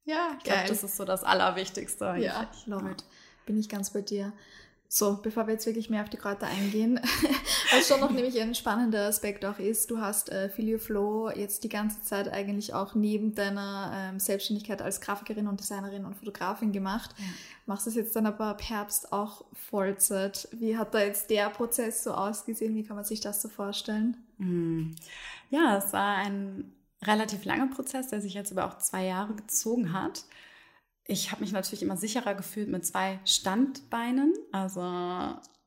[0.05, 2.09] Ja, ich glaube, das ist so das Allerwichtigste.
[2.09, 2.27] Eigentlich.
[2.27, 3.05] Ja, love it.
[3.47, 4.33] Bin ich ganz bei dir.
[4.97, 7.01] So, bevor wir jetzt wirklich mehr auf die Kräuter eingehen,
[7.73, 11.65] was schon noch nämlich ein spannender Aspekt auch ist, du hast äh, Filio Flow jetzt
[11.65, 16.71] die ganze Zeit eigentlich auch neben deiner ähm, Selbstständigkeit als Grafikerin und Designerin und Fotografin
[16.71, 17.11] gemacht.
[17.19, 17.25] Ja.
[17.67, 20.47] Machst das jetzt dann aber ab Herbst auch Vollzeit.
[20.53, 22.77] Wie hat da jetzt der Prozess so ausgesehen?
[22.77, 24.17] Wie kann man sich das so vorstellen?
[24.39, 24.95] Hm.
[25.51, 29.93] Ja, es war ein relativ langer Prozess, der sich jetzt über auch zwei Jahre gezogen
[29.93, 30.25] hat
[31.07, 34.83] ich habe mich natürlich immer sicherer gefühlt mit zwei Standbeinen, also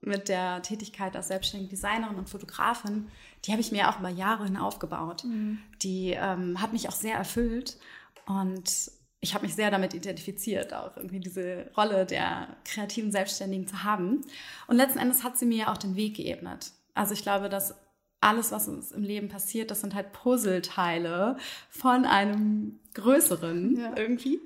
[0.02, 3.08] mit der Tätigkeit als selbstständige Designerin und Fotografin.
[3.46, 5.24] Die habe ich mir auch über Jahre hin aufgebaut.
[5.24, 5.60] Mhm.
[5.82, 7.78] Die ähm, hat mich auch sehr erfüllt
[8.26, 13.84] und ich habe mich sehr damit identifiziert, auch irgendwie diese Rolle der kreativen Selbstständigen zu
[13.84, 14.22] haben.
[14.68, 16.72] Und letzten Endes hat sie mir auch den Weg geebnet.
[16.94, 17.76] Also ich glaube, dass
[18.22, 21.38] alles, was uns im Leben passiert, das sind halt Puzzleteile
[21.70, 23.96] von einem größeren ja.
[23.96, 24.40] irgendwie.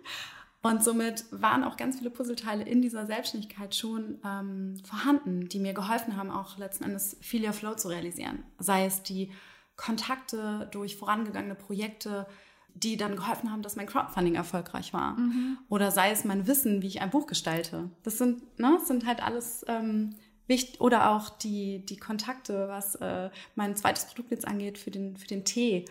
[0.64, 5.74] Und somit waren auch ganz viele Puzzleteile in dieser Selbstständigkeit schon ähm, vorhanden, die mir
[5.74, 8.44] geholfen haben, auch letzten Endes Filia Flow zu realisieren.
[8.60, 9.32] Sei es die
[9.76, 12.28] Kontakte durch vorangegangene Projekte,
[12.76, 15.18] die dann geholfen haben, dass mein Crowdfunding erfolgreich war.
[15.18, 15.58] Mhm.
[15.68, 17.90] Oder sei es mein Wissen, wie ich ein Buch gestalte.
[18.04, 20.16] Das sind, ne, das sind halt alles ähm,
[20.48, 20.80] wichtig.
[20.80, 25.28] Oder auch die, die Kontakte, was äh, mein zweites Produkt jetzt angeht für den, für
[25.28, 25.86] den Tee.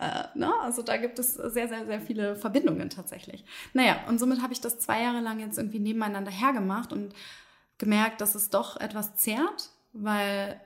[0.00, 0.50] Äh, ne?
[0.62, 3.44] Also da gibt es sehr, sehr, sehr viele Verbindungen tatsächlich.
[3.74, 7.14] Naja, und somit habe ich das zwei Jahre lang jetzt irgendwie nebeneinander hergemacht und
[7.76, 10.58] gemerkt, dass es doch etwas zehrt, weil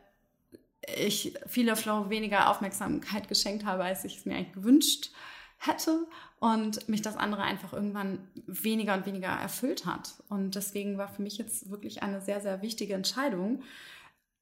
[0.97, 5.11] ich viele Flow weniger Aufmerksamkeit geschenkt habe, als ich es mir eigentlich gewünscht
[5.59, 6.07] hätte
[6.38, 10.14] und mich das andere einfach irgendwann weniger und weniger erfüllt hat.
[10.29, 13.62] Und deswegen war für mich jetzt wirklich eine sehr, sehr wichtige Entscheidung,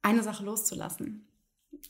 [0.02, 1.24] eine Sache loszulassen.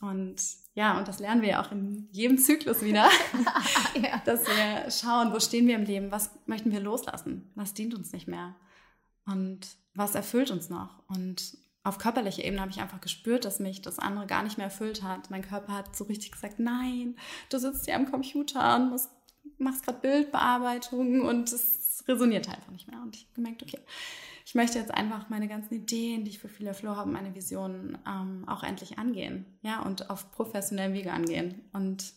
[0.00, 0.36] Und
[0.74, 3.08] ja, und das lernen wir ja auch in jedem Zyklus wieder,
[3.94, 4.22] ja.
[4.24, 8.12] dass wir schauen, wo stehen wir im Leben, was möchten wir loslassen, was dient uns
[8.12, 8.54] nicht mehr
[9.26, 9.60] und
[9.94, 11.02] was erfüllt uns noch.
[11.08, 14.66] Und auf körperlicher Ebene habe ich einfach gespürt, dass mich das andere gar nicht mehr
[14.66, 15.30] erfüllt hat.
[15.30, 17.16] Mein Körper hat so richtig gesagt, nein,
[17.50, 19.10] du sitzt hier am Computer und musst,
[19.58, 23.00] machst gerade Bildbearbeitung und es resoniert einfach nicht mehr.
[23.02, 23.80] Und ich habe gemerkt, okay,
[24.44, 27.98] ich möchte jetzt einfach meine ganzen Ideen, die ich für viele Flow habe, meine Visionen
[28.06, 29.46] ähm, auch endlich angehen.
[29.62, 31.62] Ja, und auf professionellem Wege angehen.
[31.72, 32.12] Und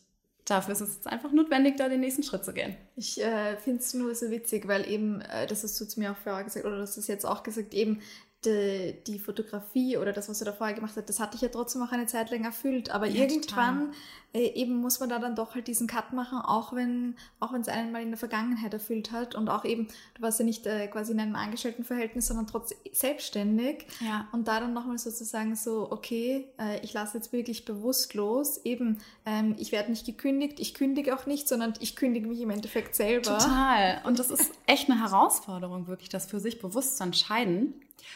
[0.46, 2.76] dafür ist es jetzt einfach notwendig, da den nächsten Schritt zu gehen.
[2.96, 6.12] Ich äh, finde es nur so witzig, weil eben, äh, das hast du zu mir
[6.12, 8.02] auch vorher gesagt, oder das ist jetzt auch gesagt, eben
[8.46, 11.50] die, die, Fotografie oder das, was er da vorher gemacht hat, das hatte ich ja
[11.50, 12.92] trotzdem auch eine Zeit lang erfüllt.
[12.92, 13.96] Aber ja, irgendwann äh,
[14.40, 17.68] eben muss man da dann doch halt diesen Cut machen, auch wenn auch wenn es
[17.68, 20.88] einen mal in der Vergangenheit erfüllt hat und auch eben, du warst ja nicht äh,
[20.88, 23.86] quasi in einem Angestelltenverhältnis, sondern trotzdem selbstständig.
[24.00, 24.28] Ja.
[24.32, 28.62] Und da dann nochmal sozusagen so, okay, äh, ich lasse jetzt wirklich bewusst los.
[28.66, 32.50] Eben, ähm, ich werde nicht gekündigt, ich kündige auch nicht, sondern ich kündige mich im
[32.50, 33.38] Endeffekt selber.
[33.38, 34.02] Total.
[34.06, 37.74] Und das ist echt eine Herausforderung, wirklich das für sich bewusst zu entscheiden.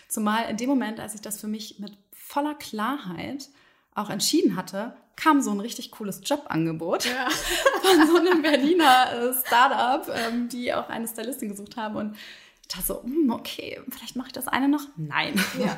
[0.08, 3.50] Zumal in dem Moment, als ich das für mich mit voller Klarheit
[3.96, 7.30] auch entschieden hatte, kam so ein richtig cooles Jobangebot ja.
[7.82, 11.96] von so einem Berliner äh, Startup, ähm, die auch eine Stylistin gesucht haben.
[11.98, 12.16] Und
[12.62, 14.88] ich dachte so, hm, okay, vielleicht mache ich das eine noch.
[14.96, 15.40] Nein.
[15.60, 15.78] Ja.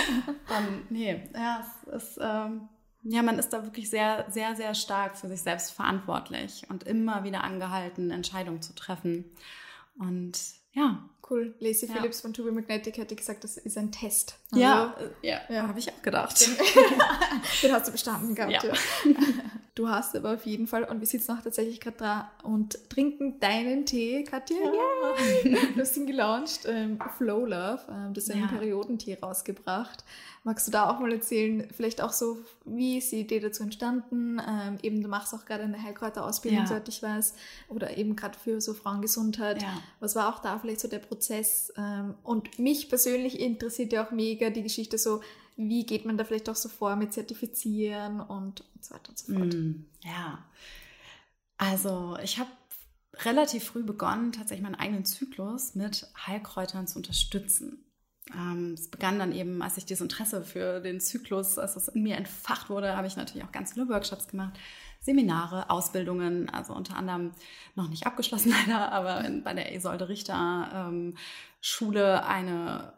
[0.48, 2.68] Dann, nee, ja, es ist, ähm,
[3.02, 7.24] ja, man ist da wirklich sehr, sehr, sehr stark für sich selbst verantwortlich und immer
[7.24, 9.24] wieder angehalten, Entscheidungen zu treffen.
[9.98, 10.38] Und
[10.72, 11.54] ja, Cool.
[11.60, 11.94] Lacey ja.
[11.94, 14.34] Phillips von To Be Magnetic hätte gesagt, das ist ein Test.
[14.50, 15.68] Also, ja, ja, ja.
[15.68, 16.38] habe ich auch gedacht.
[16.40, 16.56] Den,
[17.62, 18.52] den, hast du bestanden gehabt.
[18.52, 18.62] Ja.
[18.64, 18.74] ja.
[19.74, 23.40] Du hast aber auf jeden Fall, und wir sitzen auch tatsächlich gerade da und trinken
[23.40, 24.56] deinen Tee, Katja.
[24.58, 24.72] Ja.
[25.74, 30.04] Du hast ihn gelauncht, ähm, Flow Love, ähm, das ist ein Periodentee rausgebracht.
[30.44, 34.40] Magst du da auch mal erzählen, vielleicht auch so, wie ist die Idee dazu entstanden?
[34.46, 36.66] Ähm, eben, du machst auch gerade eine Heilkräuterausbildung, ja.
[36.66, 37.34] soweit ich weiß,
[37.68, 39.62] oder eben gerade für so Frauengesundheit.
[39.62, 39.82] Ja.
[40.00, 41.72] Was war auch da vielleicht so der Prozess?
[41.78, 45.20] Ähm, und mich persönlich interessiert ja auch mega die Geschichte so,
[45.56, 49.18] wie geht man da vielleicht auch so vor mit Zertifizieren und, und so weiter und
[49.18, 49.54] so fort.
[49.54, 50.44] Mm, ja,
[51.58, 52.50] also ich habe
[53.18, 57.84] relativ früh begonnen, tatsächlich meinen eigenen Zyklus mit Heilkräutern zu unterstützen.
[58.34, 62.02] Ähm, es begann dann eben, als ich dieses Interesse für den Zyklus, als es in
[62.02, 64.58] mir entfacht wurde, habe ich natürlich auch ganz viele Workshops gemacht,
[65.00, 67.32] Seminare, Ausbildungen, also unter anderem
[67.74, 71.16] noch nicht abgeschlossen leider, aber in, bei der Isolde Richter ähm,
[71.60, 72.92] Schule eine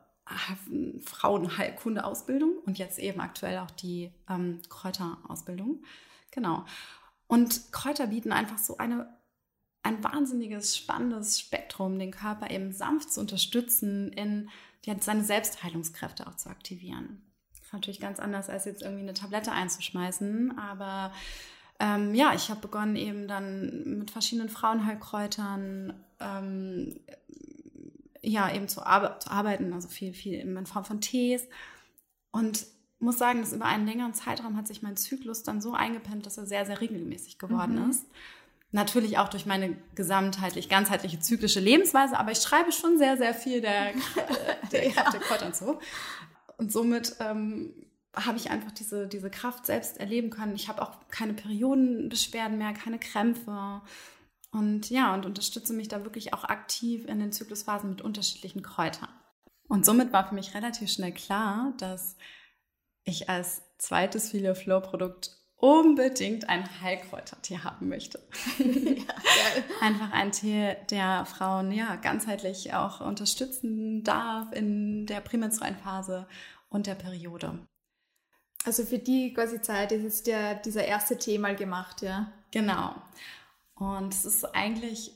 [1.04, 5.82] Frauenheilkunde-Ausbildung und jetzt eben aktuell auch die ähm, Kräuterausbildung.
[6.30, 6.64] Genau.
[7.26, 9.08] Und Kräuter bieten einfach so eine
[9.84, 14.48] ein wahnsinniges, spannendes Spektrum, den Körper eben sanft zu unterstützen, in
[14.84, 17.22] ja, seine Selbstheilungskräfte auch zu aktivieren.
[17.52, 21.12] Das ist natürlich ganz anders, als jetzt irgendwie eine Tablette einzuschmeißen, aber
[21.80, 27.00] ähm, ja, ich habe begonnen eben dann mit verschiedenen Frauenheilkräutern ähm,
[28.24, 31.46] ja eben zu, ar zu, arbeiten, also viel, viel in Form von Tees
[32.30, 32.66] und
[32.98, 36.38] muss sagen, dass über einen längeren Zeitraum hat sich mein Zyklus dann so eingepennt, dass
[36.38, 37.90] er sehr, sehr regelmäßig geworden mhm.
[37.90, 38.06] ist.
[38.72, 43.60] Natürlich auch durch meine gesamtheitlich, ganzheitliche zyklische Lebensweise, aber ich schreibe schon sehr, sehr viel
[43.60, 43.92] der,
[44.72, 45.78] der Kraft der Kräuter und so.
[46.56, 47.72] Und somit ähm,
[48.16, 50.54] habe ich einfach diese, diese Kraft selbst erleben können.
[50.54, 53.80] Ich habe auch keine Periodenbeschwerden mehr, keine Krämpfe.
[54.54, 59.08] Und ja, und unterstütze mich da wirklich auch aktiv in den Zyklusphasen mit unterschiedlichen Kräutern.
[59.68, 62.16] Und somit war für mich relativ schnell klar, dass
[63.02, 68.20] ich als zweites Filio Flow Produkt unbedingt ein Heilkräutertee haben möchte.
[69.80, 76.28] Einfach ein Tee, der Frauen ja ganzheitlich auch unterstützen darf in der prämenstruellen Phase
[76.68, 77.58] und der Periode.
[78.64, 82.32] Also für die quasi Zeit ist jetzt der, dieser erste Tee mal gemacht, ja?
[82.50, 82.94] Genau.
[83.74, 85.12] Und es ist eigentlich,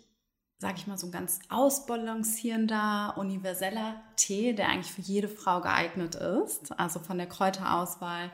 [0.59, 6.17] sage ich mal, so ein ganz ausbalancierender, universeller Tee, der eigentlich für jede Frau geeignet
[6.17, 6.73] ist.
[6.79, 8.31] Also von der Kräuterauswahl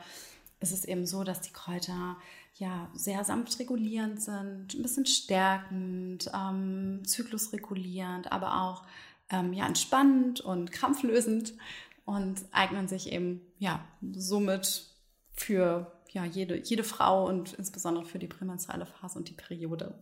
[0.59, 2.17] ist es eben so, dass die Kräuter
[2.55, 8.83] ja sehr sanft regulierend sind, ein bisschen stärkend, ähm, zyklusregulierend, aber auch
[9.29, 11.53] ähm, ja, entspannend und krampflösend
[12.05, 14.85] und eignen sich eben ja somit
[15.31, 19.99] für ja, jede, jede Frau und insbesondere für die prämenstruelle Phase und die Periode.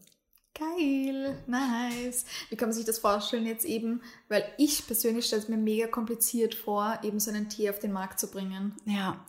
[0.56, 2.26] Geil, nice.
[2.50, 5.88] Wie kann man sich das vorstellen jetzt eben, weil ich persönlich stelle es mir mega
[5.88, 8.76] kompliziert vor, eben so einen Tee auf den Markt zu bringen.
[8.86, 9.26] Ja,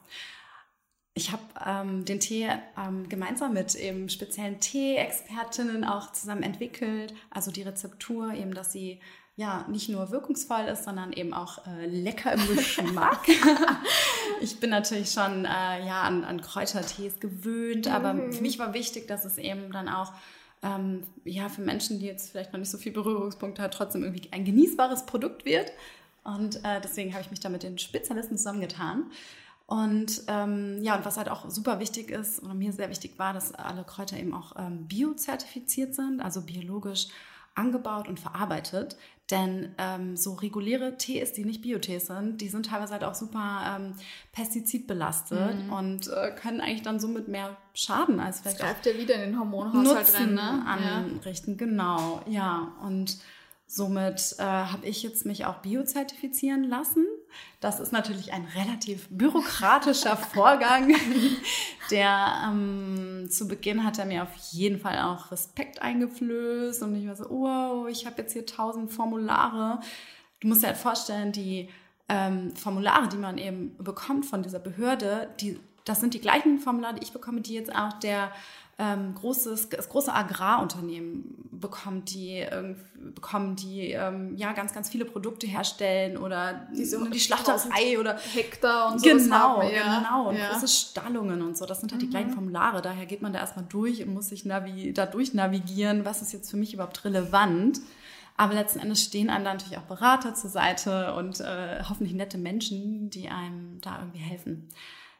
[1.14, 7.14] ich habe ähm, den Tee ähm, gemeinsam mit eben speziellen Tee-Expertinnen auch zusammen entwickelt.
[7.30, 9.00] Also die Rezeptur eben, dass sie
[9.36, 13.26] ja nicht nur wirkungsvoll ist, sondern eben auch äh, lecker im Geschmack.
[14.40, 18.32] ich bin natürlich schon äh, ja an, an Kräutertees gewöhnt, aber mhm.
[18.32, 20.12] für mich war wichtig, dass es eben dann auch
[20.64, 24.32] ähm, ja für Menschen, die jetzt vielleicht noch nicht so viel Berührungspunkte hat, trotzdem irgendwie
[24.32, 25.70] ein genießbares Produkt wird.
[26.24, 29.10] Und äh, deswegen habe ich mich da mit den Spezialisten zusammengetan.
[29.66, 33.32] Und ähm, ja, und was halt auch super wichtig ist, oder mir sehr wichtig war,
[33.32, 37.08] dass alle Kräuter eben auch ähm, biozertifiziert sind, also biologisch
[37.54, 38.96] angebaut und verarbeitet.
[39.30, 43.78] Denn ähm, so reguläre Tees, die nicht Biotees sind, die sind teilweise halt auch super
[43.78, 43.94] ähm,
[44.32, 45.72] pestizidbelastet mhm.
[45.72, 48.60] und äh, können eigentlich dann somit mehr schaden als vielleicht.
[48.60, 50.66] Das greift ja wieder in den Hormonhaushalt rein, ne?
[50.66, 51.56] Anrichten, ja.
[51.56, 52.74] genau, ja.
[52.82, 53.16] Und
[53.66, 57.06] somit äh, habe ich jetzt mich auch biozertifizieren lassen.
[57.60, 60.94] Das ist natürlich ein relativ bürokratischer Vorgang.
[61.90, 67.06] Der ähm, zu Beginn hat er mir auf jeden Fall auch Respekt eingeflößt und ich
[67.06, 69.80] war so, wow, ich habe jetzt hier tausend Formulare.
[70.40, 71.68] Du musst dir halt vorstellen, die
[72.08, 76.96] ähm, Formulare, die man eben bekommt von dieser Behörde, die, das sind die gleichen Formulare,
[76.96, 78.30] die ich bekomme, die jetzt auch der
[78.78, 82.44] ähm, großes, das große Agrarunternehmen bekommt, die
[83.14, 88.16] bekommen, die ähm, ja ganz, ganz viele Produkte herstellen oder die, so die Schlachterei oder
[88.16, 89.08] Hektar und so.
[89.08, 89.98] Genau, haben, ja.
[89.98, 90.28] genau.
[90.28, 90.50] Und ja.
[90.50, 91.66] große Stallungen und so.
[91.66, 92.06] Das sind halt mhm.
[92.06, 92.82] die gleichen Formulare.
[92.82, 96.50] Daher geht man da erstmal durch und muss sich navi da durchnavigieren, was ist jetzt
[96.50, 97.80] für mich überhaupt relevant.
[98.36, 102.36] Aber letzten Endes stehen einem da natürlich auch Berater zur Seite und äh, hoffentlich nette
[102.36, 104.68] Menschen, die einem da irgendwie helfen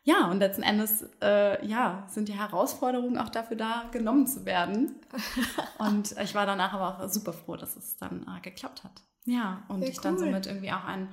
[0.07, 4.97] ja, und letzten Endes äh, ja, sind die Herausforderungen auch dafür da, genommen zu werden.
[5.79, 9.03] Und ich war danach aber auch super froh, dass es dann äh, geklappt hat.
[9.25, 10.03] Ja, und Sehr ich cool.
[10.03, 11.09] dann somit irgendwie auch ein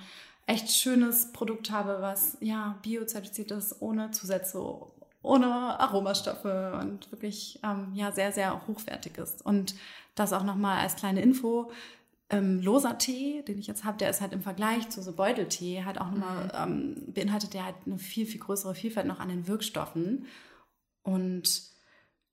[0.46, 4.62] echt schönes Produkt habe, was ja biozertifiziert ist, ohne Zusätze,
[5.22, 5.48] ohne
[5.80, 9.46] Aromastoffe und wirklich ähm, ja sehr, sehr hochwertig ist.
[9.46, 9.76] Und
[10.16, 11.72] das auch nochmal als kleine Info
[12.32, 15.84] ähm, loser Tee, den ich jetzt habe, der ist halt im Vergleich zu so Beuteltee
[15.84, 16.96] halt auch nochmal, mhm.
[17.08, 20.26] ähm, beinhaltet der halt eine viel, viel größere Vielfalt noch an den Wirkstoffen.
[21.04, 21.72] Und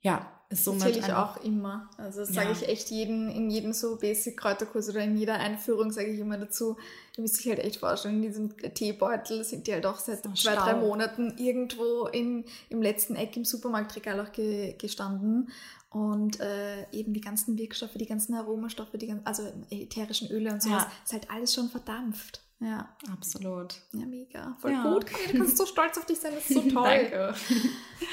[0.01, 0.97] ja, ist somit.
[0.97, 1.91] Das ich auch immer.
[1.99, 2.43] Also das ja.
[2.43, 6.39] sage ich echt jeden, in jedem so Basic-Kräuterkurs oder in jeder Einführung sage ich immer
[6.39, 6.77] dazu,
[7.17, 10.35] ihr müsst sich halt echt vorstellen, in diesem Teebeutel sind die halt auch seit zwei,
[10.37, 10.55] Stau.
[10.55, 15.51] drei Monaten irgendwo in, im letzten Eck im Supermarktregal auch ge, gestanden.
[15.91, 20.63] Und äh, eben die ganzen Wirkstoffe, die ganzen Aromastoffe, die ganzen, also ätherischen Öle und
[20.63, 20.93] sowas, ja.
[21.05, 22.43] ist halt alles schon verdampft.
[22.61, 22.95] Ja.
[23.11, 23.81] Absolut.
[23.93, 24.57] Ja, mega.
[24.61, 24.83] Voll ja.
[24.83, 25.07] gut.
[25.33, 26.85] Du kannst so stolz auf dich sein, das ist so toll.
[26.85, 27.35] Danke.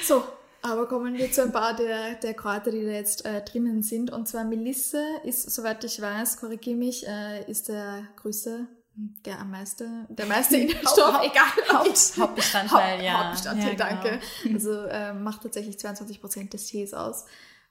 [0.02, 0.22] So,
[0.62, 4.10] aber kommen wir zu ein paar der, der Kräuter, die da jetzt äh, drinnen sind.
[4.10, 9.50] Und zwar Melisse ist, soweit ich weiß, korrigiere mich, äh, ist der größte der am
[9.50, 11.44] meisten, der meiste Inhaltsstoff, egal.
[11.70, 13.24] Haupt, Hauptbestandteil, Haupt, ja.
[13.24, 14.02] Hauptbestandteil, ja, genau.
[14.02, 14.20] danke.
[14.54, 17.26] Also äh, macht tatsächlich 22 Prozent des Tees aus.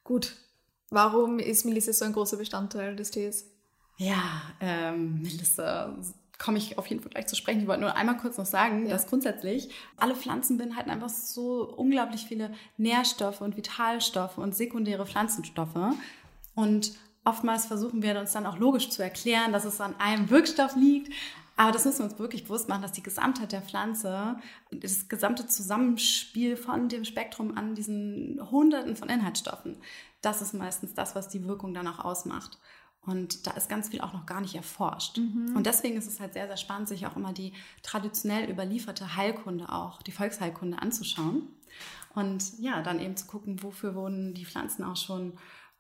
[0.06, 0.38] Gut.
[0.92, 3.48] Warum ist Melisse so ein großer Bestandteil des Tees?
[3.98, 5.98] Ja, ähm, Melisse
[6.38, 7.62] komme ich auf jeden Fall gleich zu sprechen.
[7.62, 8.92] Ich wollte nur einmal kurz noch sagen, ja.
[8.92, 15.96] dass grundsätzlich alle Pflanzen beinhalten einfach so unglaublich viele Nährstoffe und Vitalstoffe und sekundäre Pflanzenstoffe.
[16.54, 16.92] Und
[17.24, 21.12] oftmals versuchen wir uns dann auch logisch zu erklären, dass es an einem Wirkstoff liegt.
[21.58, 24.38] Aber das müssen wir uns wirklich bewusst machen, dass die Gesamtheit der Pflanze,
[24.72, 29.78] das gesamte Zusammenspiel von dem Spektrum an diesen Hunderten von Inhaltsstoffen,
[30.22, 32.60] das ist meistens das, was die Wirkung dann auch ausmacht.
[33.06, 35.18] Und da ist ganz viel auch noch gar nicht erforscht.
[35.18, 35.56] Mhm.
[35.56, 37.54] Und deswegen ist es halt sehr, sehr spannend, sich auch immer die
[37.84, 41.48] traditionell überlieferte Heilkunde auch, die Volksheilkunde anzuschauen.
[42.16, 45.34] Und ja, dann eben zu gucken, wofür wurden die Pflanzen auch schon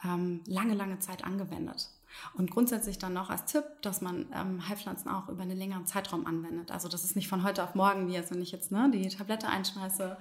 [0.03, 1.89] ähm, lange, lange Zeit angewendet.
[2.33, 6.25] Und grundsätzlich dann noch als Tipp, dass man ähm, Heilpflanzen auch über einen längeren Zeitraum
[6.25, 6.71] anwendet.
[6.71, 9.07] Also das ist nicht von heute auf morgen, wie als wenn ich jetzt ne, die
[9.09, 10.17] Tablette einschmeiße,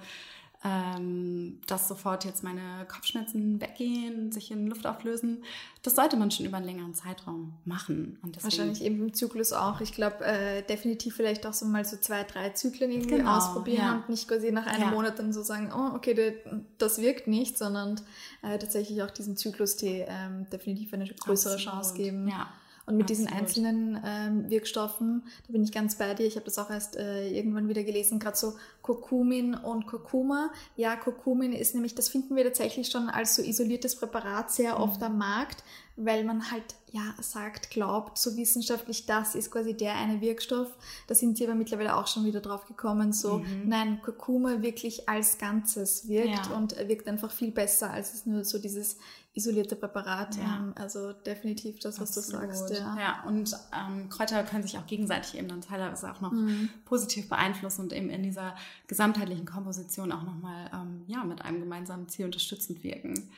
[0.65, 5.43] ähm, dass sofort jetzt meine Kopfschmerzen weggehen, sich in Luft auflösen.
[5.83, 8.17] Das sollte man schon über einen längeren Zeitraum machen.
[8.23, 9.79] Und deswegen, Wahrscheinlich eben im Zyklus auch.
[9.79, 13.77] Ich glaube, äh, definitiv vielleicht auch so mal so zwei, drei Zyklen irgendwie genau, ausprobieren
[13.77, 13.95] ja.
[13.95, 14.91] und nicht quasi nach einem ja.
[14.91, 16.35] Monat dann so sagen, oh, okay,
[16.79, 18.01] das wirkt nicht, sondern
[18.41, 21.75] äh, tatsächlich auch diesen Zyklus die ähm, definitiv eine größere Absolut.
[21.75, 22.27] Chance geben.
[22.27, 22.47] Ja.
[22.87, 23.29] Und mit Absolut.
[23.31, 26.27] diesen einzelnen ähm, Wirkstoffen, da bin ich ganz bei dir.
[26.27, 30.51] Ich habe das auch erst äh, irgendwann wieder gelesen, gerade so Kurkumin und Kurkuma.
[30.75, 34.81] Ja, Kurkumin ist nämlich, das finden wir tatsächlich schon als so isoliertes Präparat sehr mhm.
[34.83, 35.63] oft am Markt,
[35.95, 40.67] weil man halt ja sagt, glaubt, so wissenschaftlich, das ist quasi der eine Wirkstoff.
[41.07, 43.63] Da sind sie aber mittlerweile auch schon wieder drauf gekommen, so mhm.
[43.65, 46.55] nein, Kurkuma wirklich als Ganzes wirkt ja.
[46.55, 48.97] und wirkt einfach viel besser, als es nur so dieses
[49.35, 50.37] isolierte Präparat.
[50.37, 50.71] Ja.
[50.75, 52.43] Also definitiv das, was Absolut.
[52.43, 52.69] du sagst.
[52.71, 56.69] Ja, ja und ähm, Kräuter können sich auch gegenseitig eben dann teilweise auch noch mhm.
[56.85, 58.55] positiv beeinflussen und eben in dieser
[58.87, 63.29] gesamtheitlichen Komposition auch nochmal ähm, ja, mit einem gemeinsamen Ziel unterstützend wirken.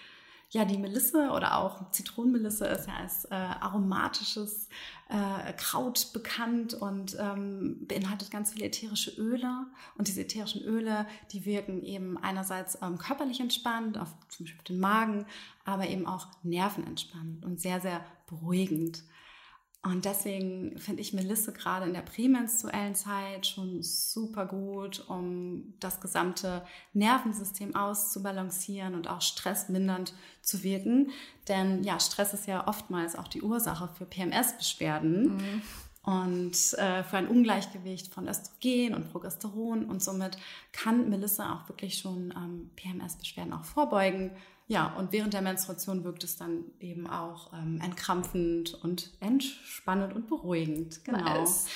[0.49, 4.69] Ja, die Melisse oder auch Zitronenmelisse ist ja als äh, aromatisches
[5.09, 9.67] äh, Kraut bekannt und ähm, beinhaltet ganz viele ätherische Öle.
[9.97, 14.79] Und diese ätherischen Öle, die wirken eben einerseits ähm, körperlich entspannt, auf zum Beispiel den
[14.79, 15.25] Magen,
[15.65, 19.03] aber eben auch nervenentspannend und sehr, sehr beruhigend.
[19.87, 26.01] Und deswegen finde ich Melisse gerade in der prämenstruellen Zeit schon super gut, um das
[26.01, 26.61] gesamte
[26.91, 31.11] Nervensystem auszubalancieren und auch stressmindernd zu wirken.
[31.47, 35.37] Denn ja, Stress ist ja oftmals auch die Ursache für PMS-Beschwerden.
[35.37, 35.61] Mhm.
[36.03, 39.85] Und äh, für ein Ungleichgewicht von Östrogen und Progesteron.
[39.85, 40.37] Und somit
[40.73, 44.31] kann Melisse auch wirklich schon ähm, PMS-Beschwerden auch vorbeugen
[44.67, 50.27] ja, und während der Menstruation wirkt es dann eben auch ähm, entkrampfend und entspannend und
[50.27, 51.03] beruhigend.
[51.05, 51.23] Genau.
[51.23, 51.67] Nice.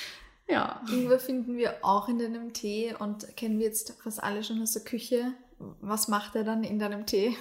[0.46, 0.82] Ja.
[0.90, 4.72] Ingwer finden wir auch in deinem Tee und kennen wir jetzt fast alle schon aus
[4.72, 5.32] der Küche.
[5.80, 7.34] Was macht er dann in deinem Tee?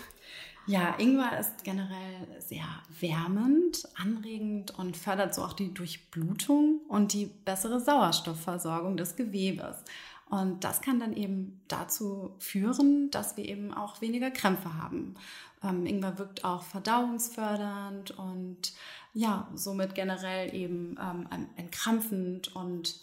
[0.68, 2.66] Ja, Ingwer ist generell sehr
[3.00, 9.84] wärmend, anregend und fördert so auch die Durchblutung und die bessere Sauerstoffversorgung des Gewebes.
[10.32, 15.16] Und das kann dann eben dazu führen, dass wir eben auch weniger Krämpfe haben.
[15.62, 18.72] Ähm, Ingwer wirkt auch verdauungsfördernd und
[19.14, 21.28] ja, somit generell eben ähm,
[21.58, 22.96] entkrampfend und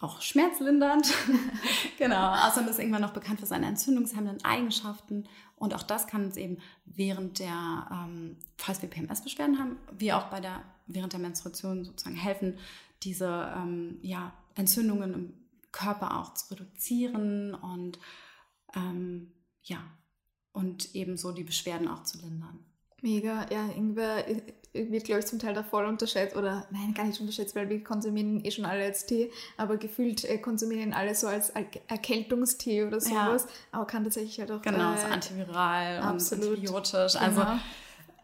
[0.00, 1.14] auch schmerzlindernd.
[1.98, 2.34] genau.
[2.48, 5.28] Außerdem ist Ingwer noch bekannt für seine entzündungshemmenden Eigenschaften.
[5.54, 10.24] Und auch das kann uns eben während der, ähm, falls wir PMS-Beschwerden haben, wie auch
[10.24, 12.58] bei der, während der Menstruation sozusagen helfen,
[13.04, 15.41] diese ähm, ja, Entzündungen im
[15.72, 17.98] Körper auch zu reduzieren und
[18.76, 19.82] ähm, ja,
[20.52, 22.64] und ebenso die Beschwerden auch zu lindern.
[23.00, 24.24] Mega, ja, Ingwer
[24.72, 27.82] wird, glaube ich, zum Teil da voll unterschätzt oder nein, gar nicht unterschätzt, weil wir
[27.82, 33.00] konsumieren eh schon alle als Tee, aber gefühlt äh, konsumieren alle so als Erkältungstee oder
[33.00, 33.50] sowas, ja.
[33.72, 34.62] aber kann tatsächlich halt auch...
[34.62, 36.44] Genau, äh, so antiviral absolut.
[36.44, 37.58] und antibiotisch, also genau.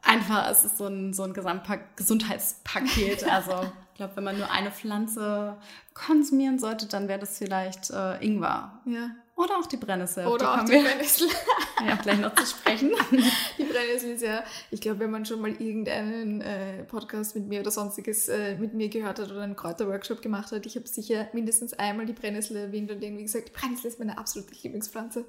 [0.03, 4.71] einfach, es ist so ein, so ein Gesamtgesundheitspaket, also ich glaube, wenn man nur eine
[4.71, 5.59] Pflanze
[5.93, 8.81] konsumieren sollte, dann wäre das vielleicht äh, Ingwer.
[8.87, 9.11] Ja.
[9.39, 10.27] Oder auch die Brennnessel.
[10.27, 11.29] Oder die auch die Brennnessel.
[11.87, 12.91] ja, vielleicht noch zu sprechen.
[13.59, 14.43] Die Brennnessel ist ja,
[14.73, 18.75] ich glaube, wenn man schon mal irgendeinen äh, Podcast mit mir oder sonstiges äh, mit
[18.75, 22.57] mir gehört hat oder einen Kräuterworkshop gemacht hat, ich habe sicher mindestens einmal die Brennnessel
[22.57, 25.25] erwähnt und irgendwie gesagt, die Brennnessel ist meine absolute Lieblingspflanze.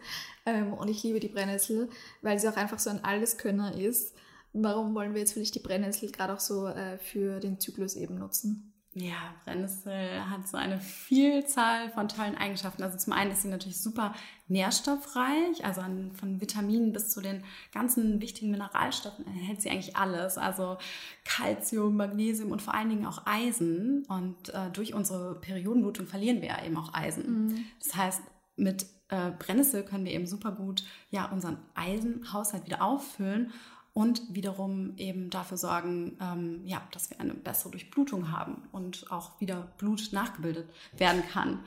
[0.47, 1.87] Ähm, und ich liebe die Brennnessel,
[2.23, 4.15] weil sie auch einfach so ein Alleskönner ist.
[4.53, 8.17] Warum wollen wir jetzt vielleicht die Brennnessel gerade auch so äh, für den Zyklus eben
[8.17, 8.69] nutzen?
[8.93, 12.81] Ja, Brennnessel hat so eine Vielzahl von tollen Eigenschaften.
[12.81, 14.15] Also zum einen ist sie natürlich super
[14.47, 20.39] nährstoffreich, also an, von Vitaminen bis zu den ganzen wichtigen Mineralstoffen enthält sie eigentlich alles.
[20.39, 20.79] Also
[21.23, 24.05] Calcium, Magnesium und vor allen Dingen auch Eisen.
[24.07, 27.45] Und äh, durch unsere Periodenblutung verlieren wir ja eben auch Eisen.
[27.45, 27.65] Mhm.
[27.77, 28.21] Das heißt,
[28.55, 33.53] mit äh, Brennnessel können wir eben super gut ja, unseren Eisenhaushalt wieder auffüllen
[33.93, 39.39] und wiederum eben dafür sorgen, ähm, ja, dass wir eine bessere Durchblutung haben und auch
[39.41, 41.59] wieder Blut nachgebildet werden kann.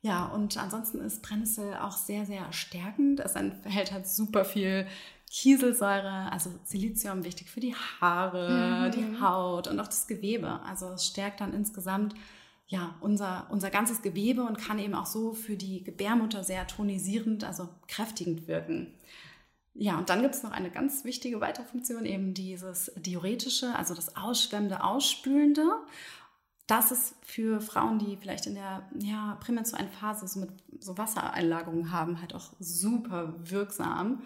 [0.00, 3.20] Ja, und ansonsten ist Brennnessel auch sehr, sehr stärkend.
[3.20, 4.86] Es enthält halt super viel
[5.30, 8.92] Kieselsäure, also Silizium wichtig für die Haare, mhm.
[8.92, 10.60] die Haut und auch das Gewebe.
[10.62, 12.14] Also es stärkt dann insgesamt
[12.68, 17.44] ja, unser, unser ganzes Gewebe und kann eben auch so für die Gebärmutter sehr tonisierend,
[17.44, 18.92] also kräftigend wirken.
[19.80, 24.16] Ja, und dann gibt es noch eine ganz wichtige Weiterfunktion, eben dieses diuretische, also das
[24.16, 25.64] ausschwemmende, ausspülende.
[26.66, 30.50] Das ist für Frauen, die vielleicht in der ja, prämenstruellen Phase so mit
[30.80, 34.22] so Wassereinlagerungen haben, halt auch super wirksam.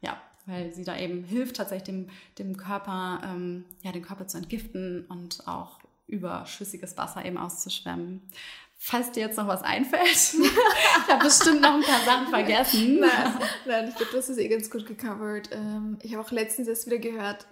[0.00, 4.38] Ja, weil sie da eben hilft, tatsächlich dem, dem Körper, ähm, ja, den Körper zu
[4.38, 5.78] entgiften und auch
[6.08, 8.22] überschüssiges Wasser eben auszuschwemmen.
[8.78, 13.00] Falls dir jetzt noch was einfällt, ich habe bestimmt noch ein paar Sachen vergessen.
[13.00, 15.48] Nein, nein ich glaube, das ist eh ganz gut gecovert.
[15.52, 17.46] Ähm, ich habe auch letztens erst wieder gehört,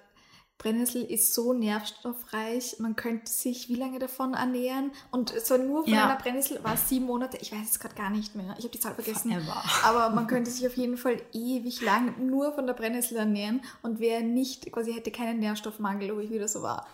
[0.58, 4.92] Brennnessel ist so nährstoffreich, man könnte sich wie lange davon ernähren?
[5.10, 6.04] Und so nur von ja.
[6.04, 8.72] einer Brennnessel war es sieben Monate, ich weiß es gerade gar nicht mehr, ich habe
[8.72, 9.32] die Zahl vergessen.
[9.32, 9.62] Forever.
[9.84, 13.98] Aber man könnte sich auf jeden Fall ewig lang nur von der Brennnessel ernähren und
[13.98, 16.86] wer nicht, quasi hätte keinen Nährstoffmangel, wo ich wieder so war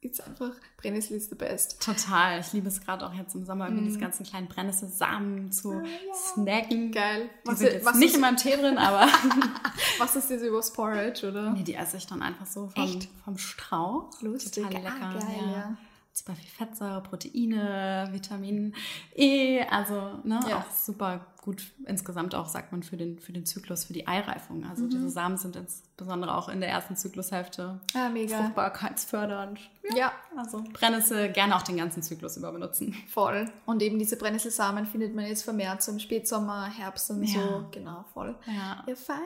[0.00, 1.82] ist einfach, Brennnessel ist the best.
[1.82, 2.40] Total.
[2.40, 3.84] Ich liebe es gerade auch jetzt im Sommer, mm.
[3.84, 6.14] diese ganzen kleinen Brennnesselsamen zu ah, ja.
[6.14, 6.92] snacken.
[6.92, 7.28] Geil.
[7.44, 9.08] Die was sind jetzt was nicht in meinem Tee drin, aber...
[9.98, 11.50] was ist das übers Porridge, oder?
[11.50, 14.10] Nee, die esse ich dann einfach so vom, vom Strauch.
[14.20, 14.64] Lustig.
[14.64, 14.94] Total lecker.
[15.00, 15.76] Ah, geil, ja.
[16.16, 18.74] Super viel Fettsäure, Proteine, Vitamin
[19.14, 20.58] E, also ne, ja.
[20.58, 24.64] auch super gut insgesamt auch, sagt man, für den, für den Zyklus, für die Eireifung.
[24.64, 24.90] Also mhm.
[24.90, 28.38] diese Samen sind insbesondere auch in der ersten Zyklushälfte ah, mega.
[28.38, 29.60] fruchtbarkeitsfördernd.
[29.90, 29.96] Ja.
[29.96, 30.12] ja.
[30.36, 32.96] Also Brennnessel gerne auch den ganzen Zyklus über benutzen.
[33.08, 33.48] Voll.
[33.66, 37.40] Und eben diese Brennnesselsamen findet man jetzt vermehrt so im Spätsommer, Herbst und ja.
[37.40, 37.66] so.
[37.70, 38.34] Genau, voll.
[38.46, 38.84] Ja.
[38.86, 39.18] Ja, fein.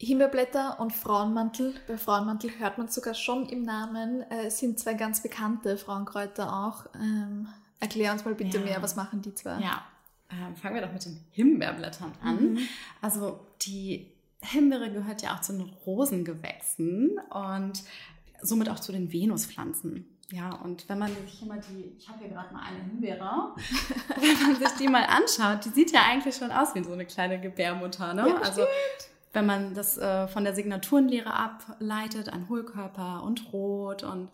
[0.00, 1.74] Himbeerblätter und Frauenmantel.
[1.86, 6.86] Bei Frauenmantel hört man sogar schon im Namen, äh, sind zwei ganz bekannte Frauenkräuter auch.
[6.94, 7.48] Ähm,
[7.80, 8.64] erklär uns mal bitte ja.
[8.64, 9.60] mehr, was machen die zwei?
[9.60, 9.84] Ja,
[10.30, 12.54] äh, fangen wir doch mit den Himbeerblättern an.
[12.54, 12.58] Mhm.
[13.02, 17.82] Also die Himbeere gehört ja auch zu den Rosengewächsen und
[18.40, 20.06] somit auch zu den Venuspflanzen.
[20.32, 23.54] Ja, und wenn man sich hier mal die, ich habe hier gerade mal eine Himbeere,
[24.16, 27.04] wenn man sich die mal anschaut, die sieht ja eigentlich schon aus wie so eine
[27.04, 28.28] kleine Gebärmutter, ne?
[28.28, 28.62] Ja, also
[29.32, 34.28] wenn man das äh, von der Signaturenlehre ableitet, ein Hohlkörper und Rot und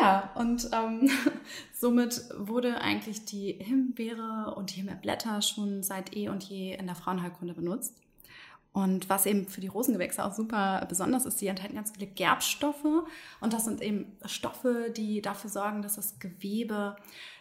[0.00, 1.08] ja, und ähm,
[1.72, 6.96] somit wurde eigentlich die Himbeere und die Himbeerblätter schon seit eh und je in der
[6.96, 7.94] Frauenheilkunde benutzt.
[8.72, 13.06] Und was eben für die Rosengewächse auch super besonders ist, die enthalten ganz viele Gerbstoffe.
[13.40, 16.96] Und das sind eben Stoffe, die dafür sorgen, dass das Gewebe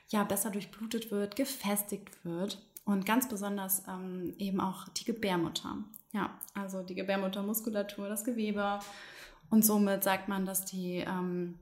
[0.08, 2.66] ja besser durchblutet wird, gefestigt wird.
[2.86, 5.80] Und ganz besonders ähm, eben auch die Gebärmutter.
[6.16, 8.80] Ja, also die Gebärmuttermuskulatur, das Gewebe.
[9.50, 11.60] Und somit sagt man, dass die ähm,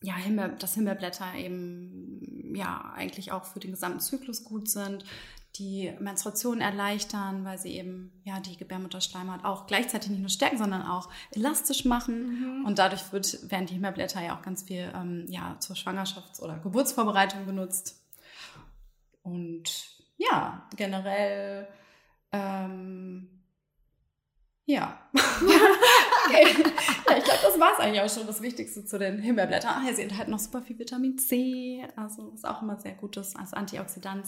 [0.00, 5.04] ja, Himbeer, dass Himbeerblätter eben ja eigentlich auch für den gesamten Zyklus gut sind,
[5.56, 10.80] die Menstruation erleichtern, weil sie eben ja die Gebärmutterschleimhaut auch gleichzeitig nicht nur stärken, sondern
[10.86, 12.60] auch elastisch machen.
[12.60, 12.64] Mhm.
[12.64, 16.58] Und dadurch wird, werden die Himbeerblätter ja auch ganz viel ähm, ja, zur Schwangerschafts- oder
[16.60, 18.02] Geburtsvorbereitung genutzt.
[19.20, 21.68] Und ja, generell
[22.32, 23.41] ähm,
[24.72, 24.98] ja.
[25.14, 26.46] okay.
[27.08, 29.84] Ja, ich glaube, das war es eigentlich auch schon, das Wichtigste zu den Himbeerblättern.
[29.84, 33.52] Ja, sie enthalten noch super viel Vitamin C, also ist auch immer sehr gutes als
[33.52, 34.26] Antioxidant.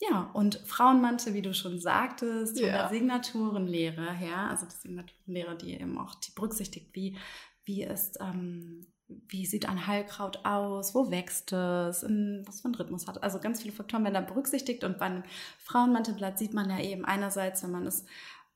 [0.00, 5.74] Ja, und Frauenmantel, wie du schon sagtest, von der Signaturenlehre her, also die Signaturenlehre, die
[5.74, 7.18] eben auch die berücksichtigt, wie,
[7.64, 8.86] wie ist, ähm,
[9.28, 13.22] wie sieht ein Heilkraut aus, wo wächst es, was für einen Rhythmus hat.
[13.22, 15.22] Also ganz viele Faktoren werden da berücksichtigt und bei einem
[15.58, 18.06] Frauenmantelblatt sieht man ja eben einerseits, wenn man es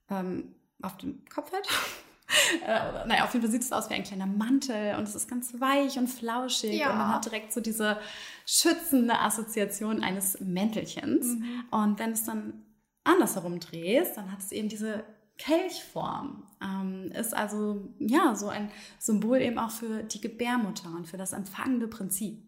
[0.09, 1.67] ähm, auf dem Kopf hat.
[2.67, 5.29] äh, naja, auf jeden Fall sieht es aus wie ein kleiner Mantel und es ist
[5.29, 6.91] ganz weich und flauschig ja.
[6.91, 7.99] und man hat direkt so diese
[8.47, 11.27] schützende Assoziation eines Mäntelchens.
[11.27, 11.65] Mhm.
[11.71, 12.65] Und wenn es dann
[13.05, 15.05] andersherum drehst, dann hat es eben diese
[15.37, 16.45] Kelchform.
[16.63, 21.33] Ähm, ist also ja so ein Symbol eben auch für die Gebärmutter und für das
[21.33, 22.43] empfangende Prinzip.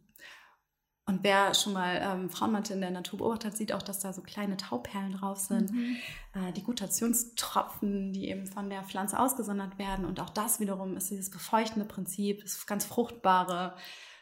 [1.08, 4.12] Und wer schon mal ähm, Frauenmantel in der Natur beobachtet hat, sieht auch, dass da
[4.12, 5.70] so kleine Tauperlen drauf sind.
[5.70, 5.96] Mhm.
[6.34, 10.04] Äh, die Gutationstropfen, die eben von der Pflanze ausgesondert werden.
[10.04, 13.74] Und auch das wiederum ist dieses befeuchtende Prinzip, das ganz fruchtbare.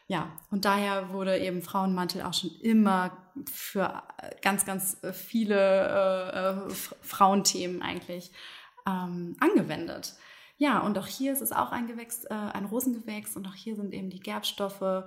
[0.07, 3.17] Ja, und daher wurde eben Frauenmantel auch schon immer
[3.51, 4.03] für
[4.43, 6.69] ganz, ganz viele äh, äh,
[7.01, 8.31] Frauenthemen eigentlich
[8.87, 10.13] ähm, angewendet.
[10.57, 13.75] Ja, und auch hier ist es auch ein Gewächs, äh, ein Rosengewächs und auch hier
[13.75, 15.05] sind eben die Gerbstoffe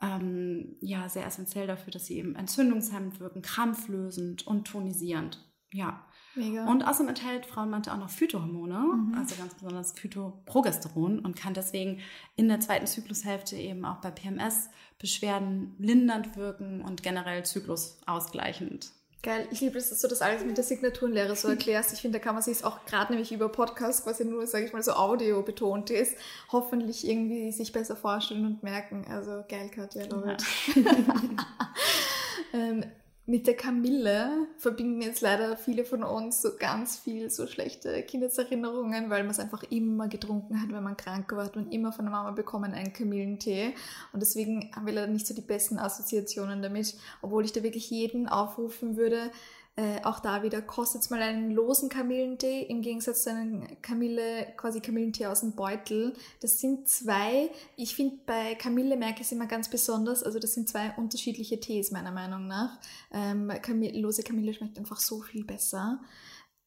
[0.00, 5.44] ähm, ja, sehr essentiell dafür, dass sie eben entzündungshemmend wirken, krampflösend und tonisierend.
[5.72, 6.04] Ja.
[6.34, 6.66] Mega.
[6.66, 9.14] Und außerdem enthält Frauenmantel auch noch Phytohormone, mhm.
[9.18, 12.00] also ganz besonders Phytoprogesteron und kann deswegen
[12.36, 18.92] in der zweiten Zyklushälfte eben auch bei PMS-Beschwerden lindernd wirken und generell zyklusausgleichend.
[19.20, 21.92] Geil, ich liebe es, dass du das alles mit der Signaturenlehre so erklärst.
[21.92, 24.66] Ich finde, da kann man sich auch gerade nämlich über Podcast, was ja nur, sage
[24.66, 26.16] ich mal, so Audio betont ist,
[26.52, 29.04] hoffentlich irgendwie sich besser vorstellen und merken.
[29.10, 30.36] Also geil, Katja, love
[30.74, 30.82] ja.
[32.52, 32.84] ähm,
[33.28, 39.10] mit der Kamille verbinden jetzt leider viele von uns so ganz viel so schlechte Kindheitserinnerungen,
[39.10, 42.12] weil man es einfach immer getrunken hat, wenn man krank war und immer von der
[42.12, 43.74] Mama bekommen einen Kamillentee.
[44.14, 47.90] Und deswegen haben wir leider nicht so die besten Assoziationen damit, obwohl ich da wirklich
[47.90, 49.30] jeden aufrufen würde,
[49.78, 54.52] Äh, auch da wieder kostet es mal einen losen Kamillentee im Gegensatz zu einem Kamille,
[54.56, 56.14] quasi Kamillentee aus dem Beutel.
[56.40, 60.54] Das sind zwei, ich finde bei Kamille merke ich es immer ganz besonders, also das
[60.54, 62.80] sind zwei unterschiedliche Tees meiner Meinung nach.
[63.12, 66.00] Ähm, Kamille, lose Kamille schmeckt einfach so viel besser.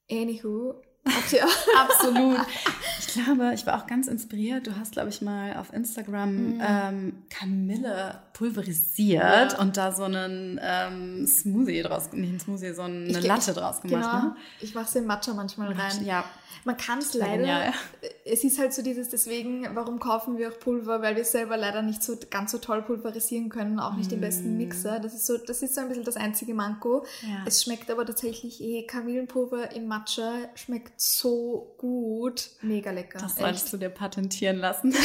[0.09, 0.81] Anywho,
[1.31, 1.45] ja.
[1.77, 2.39] Absolut.
[2.99, 4.67] Ich glaube, ich war auch ganz inspiriert.
[4.67, 6.61] Du hast, glaube ich, mal auf Instagram mhm.
[6.63, 9.59] ähm, Kamille pulverisiert ja.
[9.59, 13.81] und da so einen ähm, Smoothie draus, nicht ein Smoothie, so eine ich, Latte draus
[13.81, 14.09] gemacht.
[14.11, 14.23] Genau.
[14.23, 14.35] Ne?
[14.61, 16.05] Ich mache es in Matcha manchmal rein.
[16.05, 16.23] Ja.
[16.63, 17.73] Man kann es leider, ja.
[18.23, 21.81] es ist halt so dieses, deswegen, warum kaufen wir auch Pulver, weil wir selber leider
[21.81, 24.13] nicht so ganz so toll pulverisieren können, auch nicht mm.
[24.13, 24.99] den besten Mixer.
[24.99, 27.03] Das ist so, das ist so ein bisschen das einzige Manko.
[27.23, 27.43] Ja.
[27.47, 32.49] Es schmeckt aber tatsächlich eh, Kamillenpulver im Matcha schmeckt so gut.
[32.61, 33.19] Mega lecker.
[33.19, 34.91] Das solltest du dir patentieren lassen.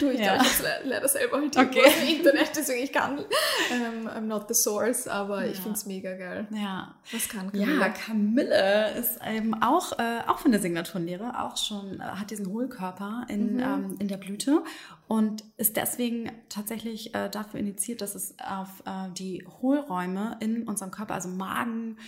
[0.00, 0.34] du, ich ja.
[0.34, 1.82] glaube, ich leider selber halt okay.
[2.02, 5.52] im Internet, deswegen ich kann, um, I'm not the source, aber ja.
[5.52, 6.46] ich finde es mega geil.
[6.50, 6.94] Ja.
[7.12, 7.80] Was kann Kamille?
[7.80, 12.48] Ja, Kamille ist eben auch, äh, auch von der Signaturlehre, auch schon, äh, hat diesen
[12.48, 13.60] Hohlkörper in, mhm.
[13.60, 14.62] ähm, in der Blüte
[15.08, 20.90] und ist deswegen tatsächlich äh, dafür initiiert, dass es auf äh, die Hohlräume in unserem
[20.90, 21.98] Körper, also Magen,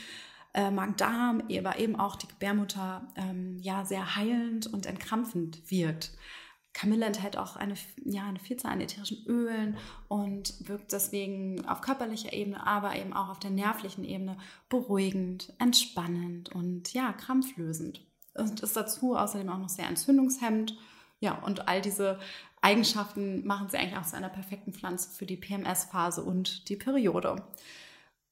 [0.55, 6.13] äh, Magen-Darm, aber eben auch die Gebärmutter, ähm, ja, sehr heilend und entkrampfend wirkt.
[6.73, 7.75] Kamille enthält auch eine,
[8.05, 9.77] ja, eine Vielzahl an ätherischen Ölen
[10.09, 14.37] und wirkt deswegen auf körperlicher Ebene, aber eben auch auf der nervlichen Ebene
[14.69, 18.05] beruhigend, entspannend und ja, krampflösend.
[18.35, 20.77] Und ist dazu außerdem auch noch sehr entzündungshemmend.
[21.21, 22.19] Ja, und all diese
[22.61, 27.45] Eigenschaften machen sie eigentlich auch zu einer perfekten Pflanze für die PMS-Phase und die Periode.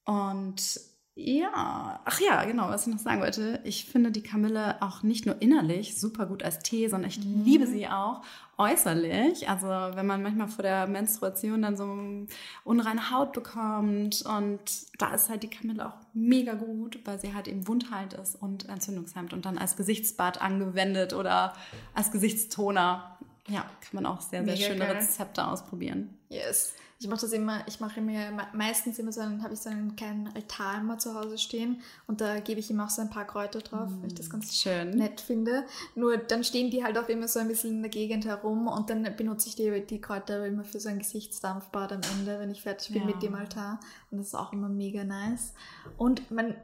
[0.05, 0.81] Und
[1.15, 3.61] ja, ach ja, genau, was ich noch sagen wollte.
[3.65, 7.45] Ich finde die Kamille auch nicht nur innerlich super gut als Tee, sondern ich mhm.
[7.45, 8.23] liebe sie auch
[8.57, 9.47] äußerlich.
[9.47, 12.27] Also wenn man manchmal vor der Menstruation dann so
[12.65, 14.61] unreine Haut bekommt und
[14.99, 18.71] da ist halt die Kamille auch mega gut, weil sie halt eben wundhalt ist und
[18.71, 21.53] entzündungshemmt und dann als Gesichtsbad angewendet oder
[21.93, 23.19] als Gesichtstoner.
[23.49, 24.97] Ja, kann man auch sehr, sehr mega schöne geil.
[24.97, 26.17] Rezepte ausprobieren.
[26.33, 26.75] Yes.
[26.99, 29.97] Ich mache das immer, ich mache mir meistens immer so einen, habe ich so einen
[29.97, 33.27] kleinen Altar immer zu Hause stehen und da gebe ich immer auch so ein paar
[33.27, 35.65] Kräuter drauf, mm, weil ich das ganz schön nett finde.
[35.97, 38.89] Nur dann stehen die halt auch immer so ein bisschen in der Gegend herum und
[38.89, 42.63] dann benutze ich die, die Kräuter immer für so ein Gesichtsdampfbad am Ende, wenn ich
[42.63, 43.09] fertig bin ja.
[43.09, 43.81] mit dem Altar.
[44.13, 45.55] Und das ist auch immer mega nice.
[45.97, 46.55] Und man,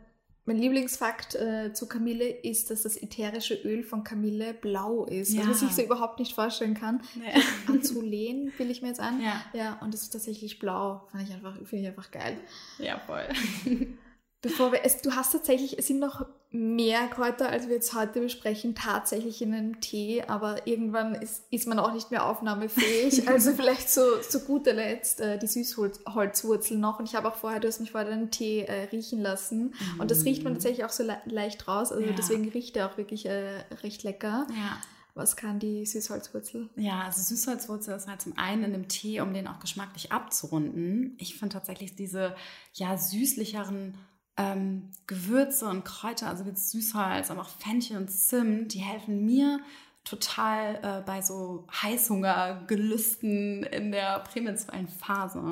[0.48, 5.46] mein Lieblingsfakt äh, zu Kamille ist, dass das ätherische Öl von Kamille blau ist, ja.
[5.46, 7.02] was ich so überhaupt nicht vorstellen kann.
[7.14, 7.74] Ja.
[7.74, 9.20] Azulen will ich mir jetzt an.
[9.20, 9.44] Ja.
[9.52, 11.06] ja, und es ist tatsächlich blau.
[11.12, 12.38] Fand ich einfach, finde ich einfach geil.
[12.78, 13.28] Ja, voll.
[14.40, 18.20] Bevor wir es, du hast tatsächlich, es sind noch mehr Kräuter, als wir jetzt heute
[18.20, 23.28] besprechen, tatsächlich in einem Tee, aber irgendwann ist, ist man auch nicht mehr aufnahmefähig.
[23.28, 26.98] also vielleicht so zu guter Letzt äh, die Süßholzwurzel noch.
[26.98, 29.74] Und ich habe auch vorher, du hast mich vorher den Tee äh, riechen lassen.
[29.96, 30.00] Mm.
[30.00, 30.56] Und das riecht man mm.
[30.56, 31.92] tatsächlich auch so le leicht raus.
[31.92, 32.12] Also ja.
[32.16, 34.46] deswegen riecht er auch wirklich äh, recht lecker.
[34.50, 34.78] Ja.
[35.18, 36.70] Was kann die Süßholzwurzel?
[36.76, 41.16] Ja, also Süßholzwurzel ist halt zum einen in dem Tee, um den auch geschmacklich abzurunden.
[41.18, 42.36] Ich finde tatsächlich diese
[42.72, 43.98] ja süßlicheren
[44.38, 49.60] ähm, Gewürze und Kräuter, also wie Süßholz, aber auch Fenchel und Zimt, die helfen mir
[50.04, 55.42] total äh, bei so Heißhungergelüsten in der prämenstruellen Phase.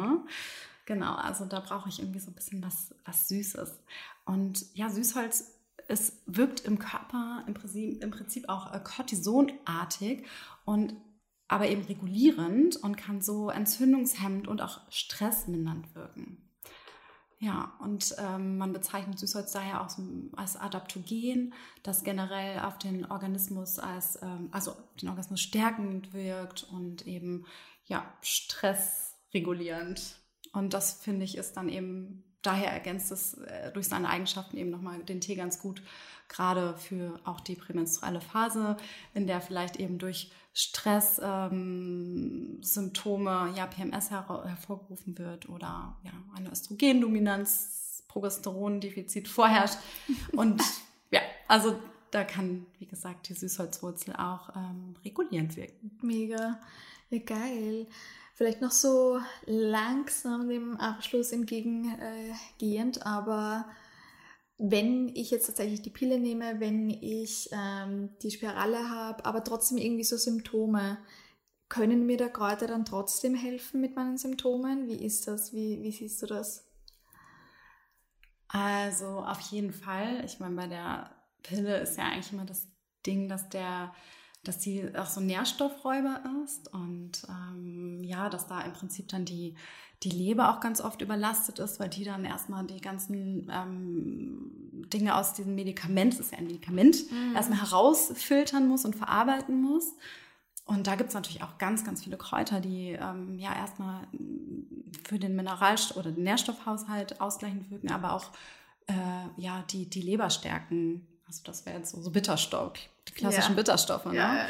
[0.86, 3.78] Genau, also da brauche ich irgendwie so ein bisschen was, was Süßes.
[4.24, 5.56] Und ja, Süßholz
[5.88, 10.24] es wirkt im Körper im Prinzip, im Prinzip auch äh, Cortisonartig
[10.64, 10.94] und
[11.48, 16.45] aber eben regulierend und kann so entzündungshemmend und auch stressmindernd wirken.
[17.38, 19.90] Ja, und ähm, man bezeichnet Süßholz daher auch
[20.36, 27.06] als Adaptogen, das generell auf den Organismus als, ähm, also den Organismus stärkend wirkt und
[27.06, 27.44] eben
[27.84, 30.18] ja, stressregulierend.
[30.52, 34.70] Und das finde ich ist dann eben, daher ergänzt es äh, durch seine Eigenschaften eben
[34.70, 35.82] nochmal den Tee ganz gut,
[36.28, 38.76] gerade für auch die prämenstruelle Phase,
[39.14, 46.50] in der vielleicht eben durch Stresssymptome, ähm, ja, PMS her hervorgerufen wird oder ja, eine
[46.50, 49.76] Östrogendominanz, Progesterondefizit vorherrscht.
[50.32, 50.60] Und
[51.10, 51.78] ja, also
[52.10, 55.90] da kann, wie gesagt, die Süßholzwurzel auch ähm, regulierend wirken.
[56.00, 56.58] Mega.
[57.10, 57.86] Ja, geil.
[58.36, 63.64] Vielleicht noch so langsam dem Abschluss entgegengehend, aber
[64.58, 69.78] wenn ich jetzt tatsächlich die Pille nehme, wenn ich ähm, die Spirale habe, aber trotzdem
[69.78, 70.98] irgendwie so Symptome,
[71.70, 74.86] können mir der Kräuter dann trotzdem helfen mit meinen Symptomen?
[74.86, 75.54] Wie ist das?
[75.54, 76.66] Wie, wie siehst du das?
[78.48, 80.22] Also auf jeden Fall.
[80.26, 81.10] Ich meine, bei der
[81.42, 82.68] Pille ist ja eigentlich immer das
[83.06, 83.94] Ding, dass der
[84.46, 89.54] dass sie auch so Nährstoffräuber ist und ähm, ja, dass da im Prinzip dann die,
[90.02, 95.16] die Leber auch ganz oft überlastet ist, weil die dann erstmal die ganzen ähm, Dinge
[95.16, 97.34] aus diesem Medikament, das ist ja ein Medikament, mhm.
[97.34, 99.94] erstmal herausfiltern muss und verarbeiten muss.
[100.64, 104.06] Und da gibt es natürlich auch ganz, ganz viele Kräuter, die ähm, ja erstmal
[105.04, 108.32] für den Mineralstoff oder den Nährstoffhaushalt ausgleichend wirken, aber auch
[108.88, 108.92] äh,
[109.36, 111.06] ja, die, die Leber stärken.
[111.26, 112.72] Also das wäre jetzt so, so Bitterstoff,
[113.08, 113.56] die klassischen ja.
[113.56, 114.06] Bitterstoffe.
[114.06, 114.16] Ne?
[114.16, 114.46] Ja,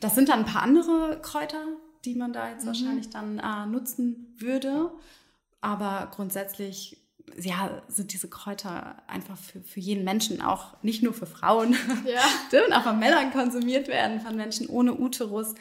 [0.00, 1.64] das sind dann ein paar andere Kräuter,
[2.04, 2.68] die man da jetzt mhm.
[2.68, 4.90] wahrscheinlich dann äh, nutzen würde.
[5.60, 6.98] Aber grundsätzlich
[7.36, 11.72] ja, sind diese Kräuter einfach für, für jeden Menschen, auch nicht nur für Frauen,
[12.04, 12.22] ja.
[12.52, 15.54] dürfen auch von Männern konsumiert werden, von Menschen ohne Uterus.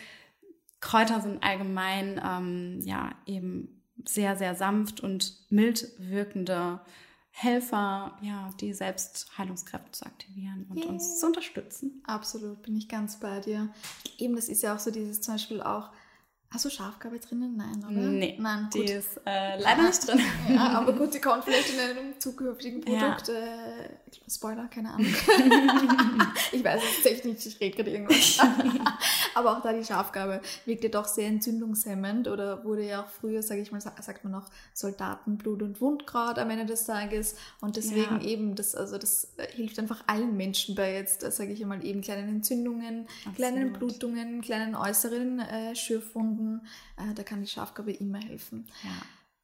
[0.81, 6.81] Kräuter sind allgemein ähm, ja eben sehr, sehr sanft und mild wirkende
[7.35, 10.87] Helfer, ja, die Selbstheilungskräfte zu aktivieren und yeah.
[10.87, 12.03] uns zu unterstützen.
[12.05, 13.73] Absolut, bin ich ganz bei dir.
[14.19, 15.89] Eben, das ist ja auch so dieses zum Beispiel auch
[16.53, 17.57] Hast du Schafgabe drinnen?
[17.57, 18.09] Nein, oder?
[18.09, 18.75] Nee, Nein, gut.
[18.75, 20.19] die ist äh, leider nicht drin.
[20.49, 23.27] Ja, aber gut, die kommt vielleicht in einem zukünftigen Produkt.
[23.27, 23.33] Ja.
[23.33, 23.89] Äh,
[24.29, 25.07] Spoiler, keine Ahnung.
[26.51, 28.37] ich weiß es technisch, ich rede gerade irgendwas.
[29.33, 33.41] aber auch da die Schafgabe wirkt ja doch sehr entzündungshemmend oder wurde ja auch früher,
[33.41, 37.35] sage ich mal, sagt man noch Soldatenblut und Wundkraut am Ende des Tages.
[37.61, 38.27] Und deswegen ja.
[38.27, 42.29] eben, das, also das hilft einfach allen Menschen bei jetzt, sage ich mal, eben kleinen
[42.29, 43.35] Entzündungen, Absolut.
[43.35, 46.61] kleinen Blutungen, kleinen äußeren äh, Schürfwunden Stunden.
[46.97, 48.67] Äh, da kann die Schafgabe immer helfen.
[48.83, 48.91] Ja.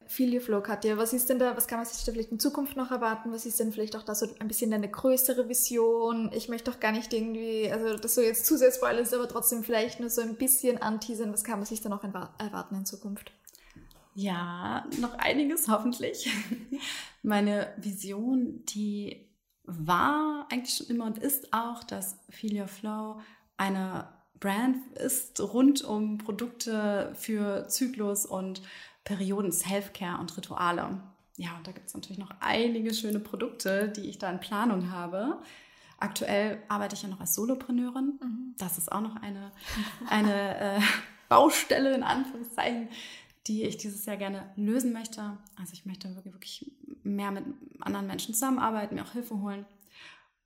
[0.06, 2.76] Viel Flow, Katja, was ist denn da, was kann man sich da vielleicht in Zukunft
[2.76, 3.32] noch erwarten?
[3.32, 6.32] Was ist denn vielleicht auch da so ein bisschen deine größere Vision?
[6.34, 10.00] Ich möchte doch gar nicht irgendwie, also das so jetzt zusätzlich ist, aber trotzdem vielleicht
[10.00, 11.32] nur so ein bisschen anteasern.
[11.32, 13.30] Was kann man sich da noch erwarten in Zukunft?
[14.14, 16.28] Ja, noch einiges hoffentlich.
[17.22, 19.28] Meine Vision, die
[19.62, 23.20] war eigentlich schon immer und ist auch, dass Feel Your Flow
[23.56, 24.08] eine
[24.40, 28.62] Brand ist rund um Produkte für Zyklus und
[29.04, 31.00] Perioden, Self-Care und Rituale.
[31.36, 34.90] Ja, und da gibt es natürlich noch einige schöne Produkte, die ich da in Planung
[34.90, 35.38] habe.
[35.98, 38.18] Aktuell arbeite ich ja noch als Solopreneurin.
[38.20, 38.54] Mhm.
[38.58, 39.52] Das ist auch noch eine,
[40.08, 40.80] eine äh,
[41.28, 42.88] Baustelle in Anführungszeichen,
[43.46, 45.36] die ich dieses Jahr gerne lösen möchte.
[45.58, 46.72] Also ich möchte wirklich, wirklich
[47.02, 47.44] mehr mit
[47.80, 49.66] anderen Menschen zusammenarbeiten, mir auch Hilfe holen.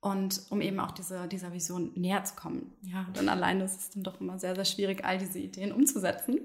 [0.05, 2.71] Und um eben auch diese, dieser Vision näher zu kommen.
[2.83, 6.41] Ja, denn alleine ist es dann doch immer sehr, sehr schwierig, all diese Ideen umzusetzen.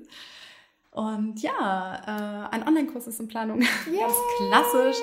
[0.90, 3.60] Und ja, äh, ein Online-Kurs ist in Planung.
[3.86, 4.00] Yay!
[4.00, 4.96] Ganz klassisch.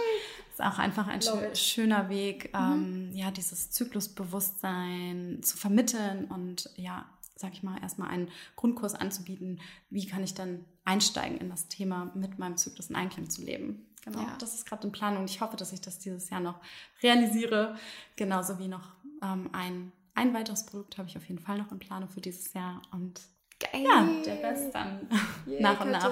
[0.52, 2.60] Ist auch einfach ein schö schöner Weg, mhm.
[2.60, 7.06] ähm, ja, dieses Zyklusbewusstsein zu vermitteln und ja,
[7.36, 9.62] sag ich mal, erstmal einen Grundkurs anzubieten.
[9.92, 13.86] Wie kann ich dann einsteigen in das Thema, mit meinem Zyklus in Einklang zu leben?
[14.08, 14.36] Genau, ja.
[14.40, 15.26] das ist gerade in Planung.
[15.26, 16.62] Ich hoffe, dass ich das dieses Jahr noch
[17.04, 17.76] realisiere.
[18.16, 21.80] Genauso wie noch ähm, ein, ein weiteres Produkt habe ich auf jeden Fall noch in
[21.80, 22.82] Planung für dieses Jahr.
[22.94, 23.20] Und
[23.60, 23.84] Geil.
[23.84, 25.08] ja, der Rest dann
[25.48, 26.12] yeah, nach und nach.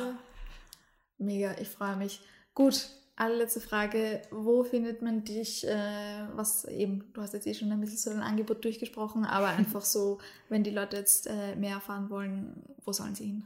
[1.17, 2.19] Mega, ich freue mich.
[2.53, 4.21] Gut, allerletzte Frage.
[4.29, 5.65] Wo findet man dich?
[5.65, 9.47] Äh, was eben, du hast jetzt eh schon ein bisschen so dein Angebot durchgesprochen, aber
[9.57, 10.19] einfach so,
[10.49, 13.45] wenn die Leute jetzt äh, mehr erfahren wollen, wo sollen sie hin?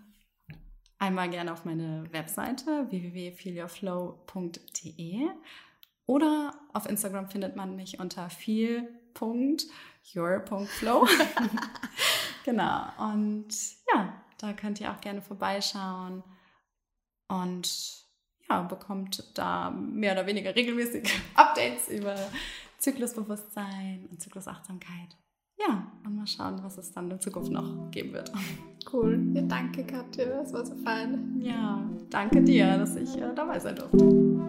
[0.99, 5.27] Einmal gerne auf meine Webseite www.feelyourflow.de
[6.05, 11.07] oder auf Instagram findet man mich unter feel.your.flow.
[12.45, 12.85] genau.
[12.97, 13.47] Und
[13.93, 16.23] ja, da könnt ihr auch gerne vorbeischauen
[17.27, 18.07] und
[18.49, 22.15] ja, bekommt da mehr oder weniger regelmäßig Updates über
[22.79, 25.15] Zyklusbewusstsein und Zyklusachtsamkeit.
[25.67, 28.31] Ja, und mal schauen, was es dann in Zukunft noch geben wird.
[28.91, 29.19] Cool.
[29.33, 30.25] Ja, danke, Katja.
[30.25, 31.39] Das war so fein.
[31.41, 34.48] Ja, danke dir, dass ich äh, dabei sein durfte.